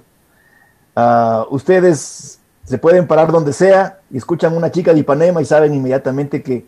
[0.97, 5.75] Uh, ustedes se pueden parar donde sea y escuchan una chica de Ipanema y saben
[5.75, 6.67] inmediatamente que,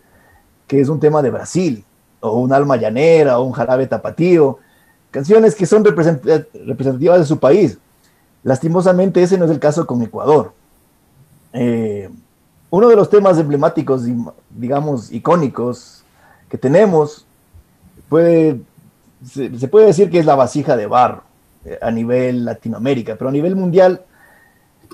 [0.67, 1.85] que es un tema de Brasil,
[2.19, 4.57] o un alma llanera, o un jarabe tapatío,
[5.11, 7.77] canciones que son representativas de su país.
[8.43, 10.53] Lastimosamente ese no es el caso con Ecuador.
[11.53, 12.09] Eh,
[12.69, 14.03] uno de los temas emblemáticos,
[14.49, 16.03] digamos, icónicos
[16.49, 17.26] que tenemos
[18.09, 18.61] puede,
[19.25, 21.23] se, puede decir que es la vasija de barro
[21.65, 24.01] eh, a nivel Latinoamérica, pero a nivel mundial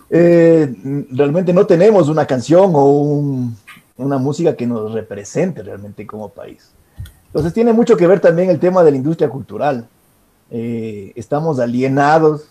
[0.09, 0.73] eh,
[1.11, 3.49] realmente no tenemos una canción o
[3.97, 6.71] una música que nos represente realmente como país.
[7.27, 9.87] Entonces tiene mucho que ver también el tema de la industria cultural.
[10.51, 12.49] Eh, estamos alienados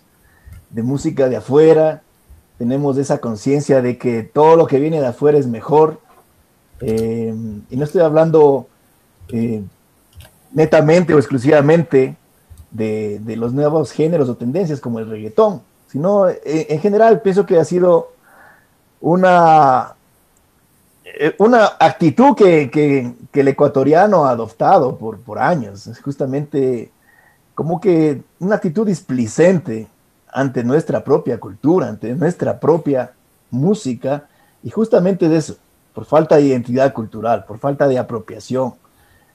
[0.70, 2.02] de música de afuera,
[2.58, 6.00] tenemos esa conciencia de que todo lo que viene de afuera es mejor.
[6.80, 8.66] y no estoy hablando
[10.52, 12.16] netamente o exclusivamente
[12.70, 17.58] de, los nuevos géneros o tendencias como el reggaetón, sino eh, en, general pienso que
[17.58, 18.12] ha sido
[19.00, 19.94] una,
[21.04, 26.90] eh, una actitud que, el ecuatoriano ha adoptado por, por años, es justamente
[27.54, 29.86] como que una actitud displicente
[30.32, 33.12] ante nuestra propia cultura, ante nuestra propia
[33.50, 34.26] música,
[34.62, 35.56] y justamente de eso,
[35.92, 38.74] por falta de identidad cultural, por falta de apropiación,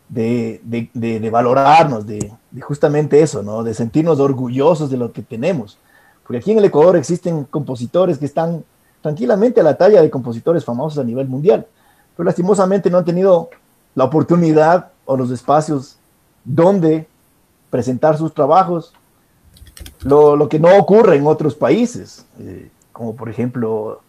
[0.10, 0.90] de, de,
[1.20, 3.64] de, valorarnos, de, justamente eso, ¿no?
[3.64, 5.78] De sentirnos orgullosos de lo que tenemos.
[6.24, 8.64] Porque aquí en el Ecuador existen compositores que están
[9.02, 11.68] tranquilamente a la talla de compositores famosos a nivel mundial,
[12.16, 13.50] pero lastimosamente no han tenido
[13.96, 15.98] la oportunidad o los espacios
[16.44, 17.08] donde
[17.70, 18.94] presentar sus trabajos,
[20.02, 24.02] lo, lo que no ocurre en otros países, eh, como por ejemplo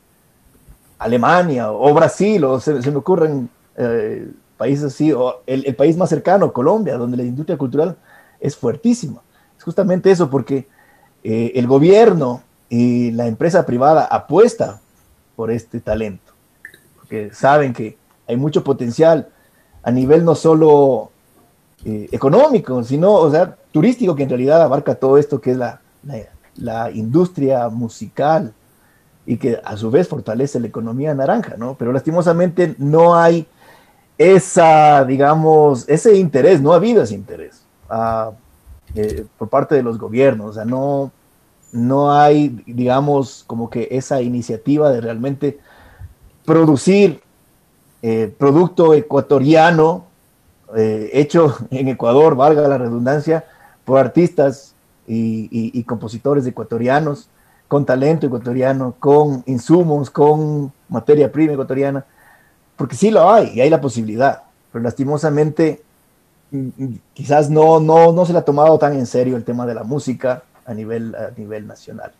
[0.98, 6.52] Alemania o Brasil, o se, me ocurren eh, países así, o el, país más cercano,
[6.52, 7.96] Colombia, donde la industria cultural
[8.40, 9.22] es fuertísima.
[9.56, 10.68] Es justamente eso, porque
[11.24, 14.80] eh, el gobierno y la empresa privada apuesta
[15.36, 16.32] por este talento,
[16.96, 17.96] porque saben que
[18.26, 19.28] hay mucho potencial
[19.82, 21.10] a nivel no solo
[21.84, 25.80] eh, económico, sino, o sea, turístico, que en realidad abarca todo esto que es la,
[26.56, 28.52] la industria musical
[29.24, 31.76] y que a su vez fortalece la economía naranja, ¿no?
[31.78, 33.46] Pero lastimosamente no hay
[34.18, 38.32] esa, digamos, ese interés, no ha habido ese interés ah,
[38.94, 41.12] eh, por parte de los gobiernos, o sea, no,
[41.72, 45.58] no hay, digamos, como que esa iniciativa de realmente
[46.44, 47.20] producir
[48.02, 50.08] eh, producto ecuatoriano
[50.76, 53.44] eh, hecho en Ecuador, valga la redundancia,
[53.84, 54.74] por artistas
[55.06, 57.30] y, compositores ecuatorianos,
[57.68, 62.04] con talento ecuatoriano, con insumos, con materia prima ecuatoriana,
[62.78, 65.82] porque sí lo hay y hay la posibilidad, pero lastimosamente
[66.52, 69.66] mm, mm, quizás no, no, no se le ha tomado tan en serio el tema
[69.66, 72.12] de la música a nivel, a nivel nacional.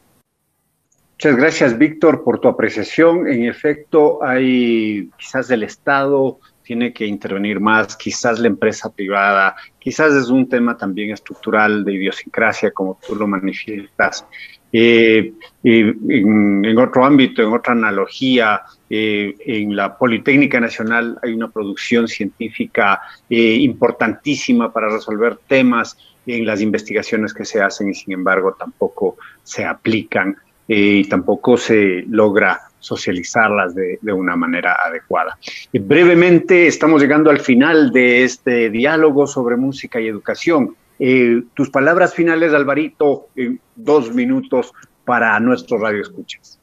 [1.13, 3.29] Muchas gracias, Víctor, por tu apreciación.
[3.29, 10.13] En efecto, hay quizás el Estado tiene que intervenir más, quizás la empresa privada, quizás
[10.13, 14.27] es un tema también estructural de idiosincrasia, como tú lo manifiestas.
[14.73, 15.33] Eh,
[15.65, 23.01] en, otro ámbito, en otra analogía, eh, en la Politécnica Nacional hay una producción científica
[23.29, 25.97] eh, importantísima para resolver temas
[26.27, 30.37] en las investigaciones que se hacen y sin embargo tampoco se aplican
[30.71, 35.39] y tampoco se logra socializarlas de, una manera adecuada.
[35.73, 40.77] brevemente, estamos llegando al final de este diálogo sobre música y educación.
[40.99, 44.73] Eh, tus palabras finales, Alvarito, en dos minutos
[45.05, 46.59] para nuestros radioescuchas.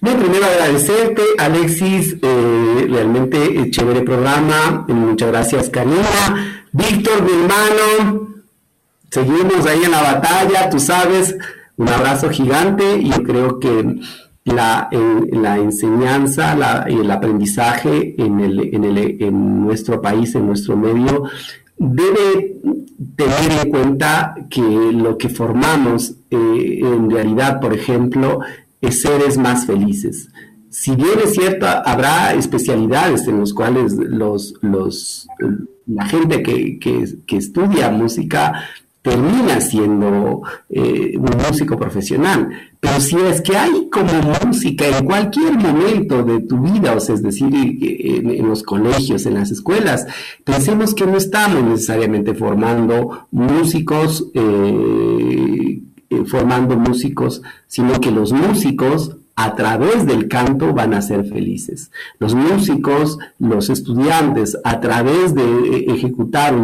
[0.00, 6.64] Bueno, primero agradecerte, Alexis, eh, realmente eh, chévere programa, muchas gracias, Karina.
[6.72, 8.28] Víctor, mi hermano,
[9.10, 11.36] seguimos ahí en la batalla, tú sabes,
[11.76, 13.96] un abrazo gigante y yo creo que
[14.44, 20.76] la, la enseñanza, la, el aprendizaje en, el, en, el, en nuestro país, en nuestro
[20.76, 21.24] medio,
[21.76, 22.60] debe
[23.16, 28.40] tener en cuenta que lo que formamos eh, en realidad, por ejemplo,
[28.80, 30.28] es seres más felices.
[30.70, 35.28] Si bien es cierto, habrá especialidades en las cuales los, los,
[35.86, 38.64] la gente que, que, que estudia música
[39.04, 40.40] termina siendo
[40.70, 42.48] eh, un músico profesional.
[42.80, 44.10] Pero si es que hay como
[44.46, 49.50] música en cualquier momento de tu vida, o es decir, en, los colegios, en las
[49.50, 50.06] escuelas,
[50.42, 59.18] pensemos que no estamos necesariamente formando músicos, eh, eh, formando músicos, sino que los músicos
[59.36, 61.90] a través del canto van a ser felices.
[62.18, 66.54] Los músicos, los estudiantes, a través de eh, ejecutar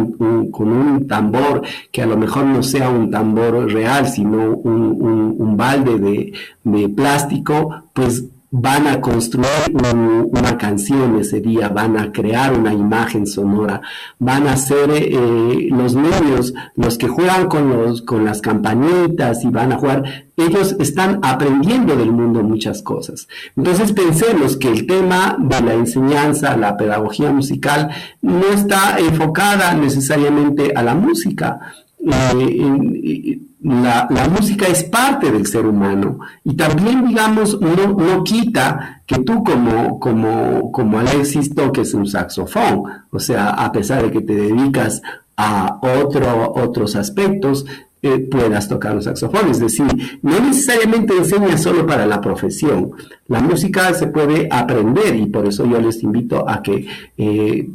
[0.51, 5.99] con un tambor, que a lo mejor no sea un tambor real, sino un, balde
[5.99, 6.33] de,
[6.63, 8.23] de plástico, pues
[8.53, 13.81] van a construir una canción ese día, van a crear una imagen sonora,
[14.19, 19.47] van a ser eh, los niños, los que juegan con, los, con las campanitas y
[19.47, 20.03] van a jugar,
[20.35, 23.29] ellos están aprendiendo del mundo muchas cosas.
[23.55, 27.89] Entonces pensemos que el tema de la enseñanza, la pedagogía musical,
[28.21, 31.57] no está enfocada necesariamente a la música.
[32.05, 39.19] Eh, la, música es parte del ser humano y también, digamos, no, no quita que
[39.19, 44.33] tú como, como, como Alexis toques un saxofón, o sea, a pesar de que te
[44.33, 45.01] dedicas
[45.37, 47.65] a otro, otros aspectos,
[48.03, 49.51] eh, puedas tocar un saxofón.
[49.51, 49.85] Es decir,
[50.23, 52.91] no necesariamente enseña solo para la profesión.
[53.27, 57.69] La música se puede aprender y por eso yo les invito a que eh,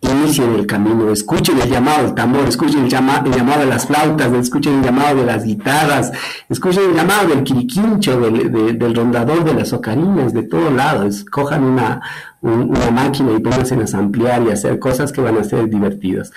[0.00, 3.28] inicien el camino, escuchen el llamado del tambor, escuchen el, llamado
[3.60, 6.12] de las flautas, escuchen el llamado de las guitarras,
[6.48, 12.00] escuchen el llamado del quiriquincho, del, rondador, de las ocarinas, de todo lado, cojan una,
[12.40, 16.32] máquina y pónganse a ampliar y hacer cosas que van a ser divertidas.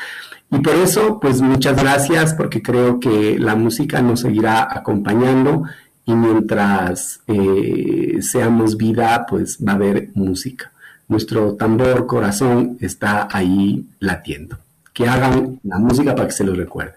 [0.51, 5.63] Y por eso, pues muchas gracias, porque creo que la música nos seguirá acompañando
[6.05, 10.72] y mientras eh, seamos vida, pues va a haber música
[11.07, 14.57] nuestro tambor corazón está ahí latiendo.
[14.93, 16.95] Que hagan la música para que se lo recuerde.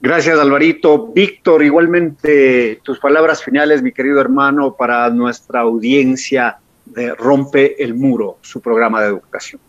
[0.00, 1.08] Gracias, Alvarito.
[1.08, 8.38] Víctor, igualmente tus palabras finales, mi querido hermano, para nuestra audiencia de Rompe el Muro,
[8.40, 9.60] su programa de educación.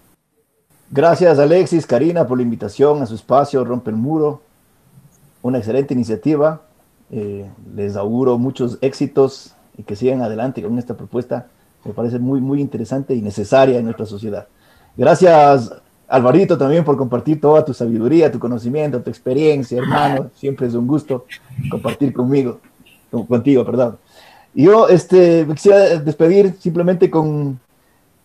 [0.91, 4.41] Gracias, Alexis, Karina, por la invitación a su espacio Rompe el Muro.
[5.41, 6.61] Una excelente iniciativa.
[7.11, 11.47] Eh, les auguro muchos éxitos y que sigan adelante con esta propuesta
[11.83, 14.47] me parece muy, muy interesante y necesaria en nuestra sociedad.
[14.97, 15.71] Gracias,
[16.07, 20.29] Alvarito, también por compartir toda tu sabiduría, tu conocimiento, tu experiencia, hermano.
[20.35, 21.25] Siempre es un gusto
[21.69, 22.59] compartir conmigo,
[23.27, 23.97] contigo, perdón.
[24.53, 27.59] Yo este, quisiera despedir simplemente con,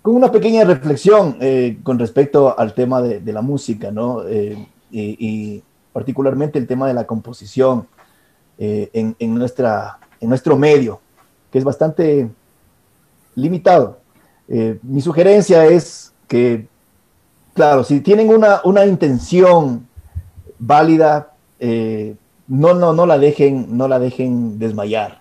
[0.01, 4.27] con una pequeña reflexión eh, con respecto al tema de, de la música, ¿no?
[4.27, 5.63] Eh, y,
[5.93, 7.87] particularmente el tema de la composición
[8.59, 11.01] eh, en, en, nuestra, en nuestro medio,
[11.53, 12.29] que es bastante
[13.35, 13.99] limitado.
[14.49, 16.67] Eh, mi sugerencia es que,
[17.55, 19.87] claro, si tienen una, intención
[20.59, 22.17] válida, eh,
[22.47, 25.21] no, no, no la dejen, no la dejen desmayar.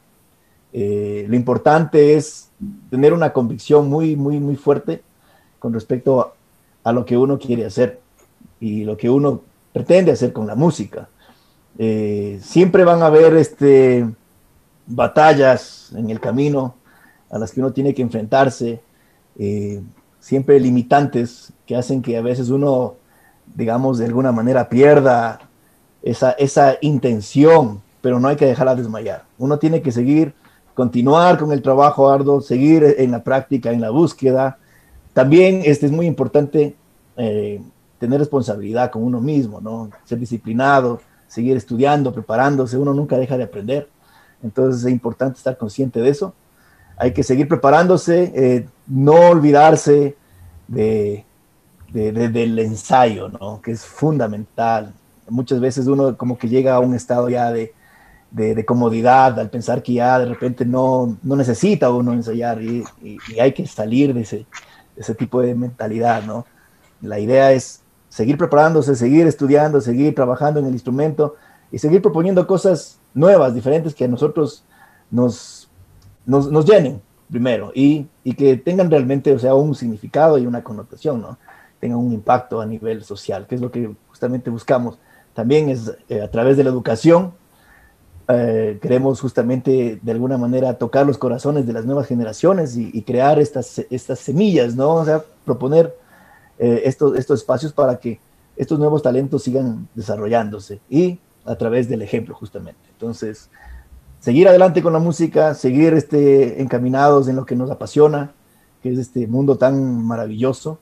[0.73, 2.49] Eh, lo importante es
[2.89, 5.03] tener una convicción muy, muy, muy fuerte
[5.59, 6.33] con respecto a,
[6.83, 8.01] a, lo que uno quiere hacer
[8.59, 9.41] y lo que uno
[9.71, 11.09] pretende hacer con la música.
[11.77, 14.07] Siempre van a haber este,
[14.85, 16.75] batallas en el camino
[17.33, 18.79] a las que uno tiene que enfrentarse,
[19.39, 19.81] eh,
[20.19, 22.93] siempre limitantes que hacen que a veces uno,
[23.55, 25.39] digamos, de alguna manera pierda
[26.03, 29.23] esa, esa intención, pero no hay que dejarla desmayar.
[29.39, 30.35] Uno tiene que seguir,
[30.75, 34.59] continuar con el trabajo arduo, seguir en la práctica, en la búsqueda.
[35.13, 36.75] También este, es muy importante
[37.17, 37.63] eh,
[37.97, 39.89] tener responsabilidad con uno mismo, ¿no?
[40.03, 43.89] Ser disciplinado, seguir estudiando, preparándose, uno nunca deja de aprender.
[44.43, 46.35] Entonces es importante estar consciente de eso.
[46.97, 50.15] Hay que seguir preparándose, eh, no olvidarse
[50.67, 51.25] de,
[51.91, 53.61] del ensayo, ¿no?
[53.61, 54.93] que es fundamental.
[55.29, 57.73] Muchas veces uno como que llega a un estado ya de,
[58.65, 62.83] comodidad al pensar que ya de repente no, no necesita uno ensayar y,
[63.39, 64.45] hay que salir de ese,
[64.95, 66.23] ese tipo de mentalidad.
[66.23, 66.45] ¿no?
[67.01, 71.35] La idea es seguir preparándose, seguir estudiando, seguir trabajando en el instrumento
[71.71, 74.63] y seguir proponiendo cosas nuevas, diferentes que a nosotros
[75.09, 75.62] nos,
[76.25, 81.37] nos, llenen primero y, que tengan realmente, o sea, un significado y una connotación, ¿no?
[81.79, 84.97] Tengan un impacto a nivel social, que es lo que justamente buscamos.
[85.33, 87.33] También es eh, a través de la educación,
[88.29, 93.37] eh, queremos justamente de alguna manera tocar los corazones de las nuevas generaciones y, crear
[93.39, 94.95] estas, estas semillas, ¿no?
[94.95, 95.93] O sea, proponer
[96.57, 98.19] eh, estos, estos espacios para que
[98.55, 102.79] estos nuevos talentos sigan desarrollándose y a través del ejemplo justamente.
[102.91, 103.49] Entonces,
[104.23, 108.31] seguir adelante con la música, seguir este, encaminados en lo que nos apasiona,
[108.81, 110.79] que es este mundo tan maravilloso,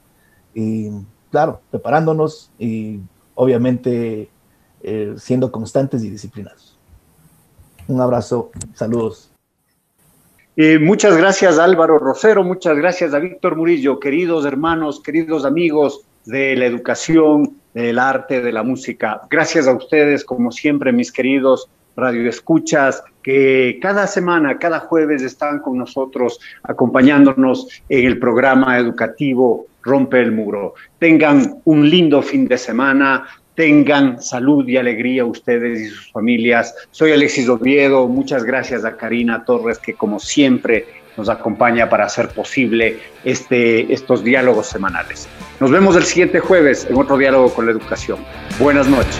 [0.53, 0.91] y
[1.31, 2.99] claro, preparándonos y
[3.34, 4.30] obviamente
[4.84, 6.77] eh, siendo constantes y disciplinados.
[7.88, 9.31] Un abrazo, saludos.
[10.55, 16.55] Eh, muchas gracias Álvaro Rosero, muchas gracias a Víctor Murillo, queridos hermanos, queridos amigos de
[16.55, 19.23] la educación, del arte, de la música.
[19.31, 25.77] Gracias a ustedes, como siempre, mis queridos radioescuchas, que cada semana, cada jueves están con
[25.77, 30.76] nosotros acompañándonos en el programa educativo Rompe el Muro.
[30.99, 36.73] Tengan un lindo fin de semana, tengan salud y alegría ustedes y sus familias.
[36.91, 40.85] Soy Alexis Oviedo, muchas gracias a Karina Torres que como siempre
[41.18, 45.27] nos acompaña para hacer posible este, estos diálogos semanales.
[45.59, 48.19] Nos vemos el siguiente jueves en otro diálogo con la educación.
[48.59, 49.19] Buenas noches.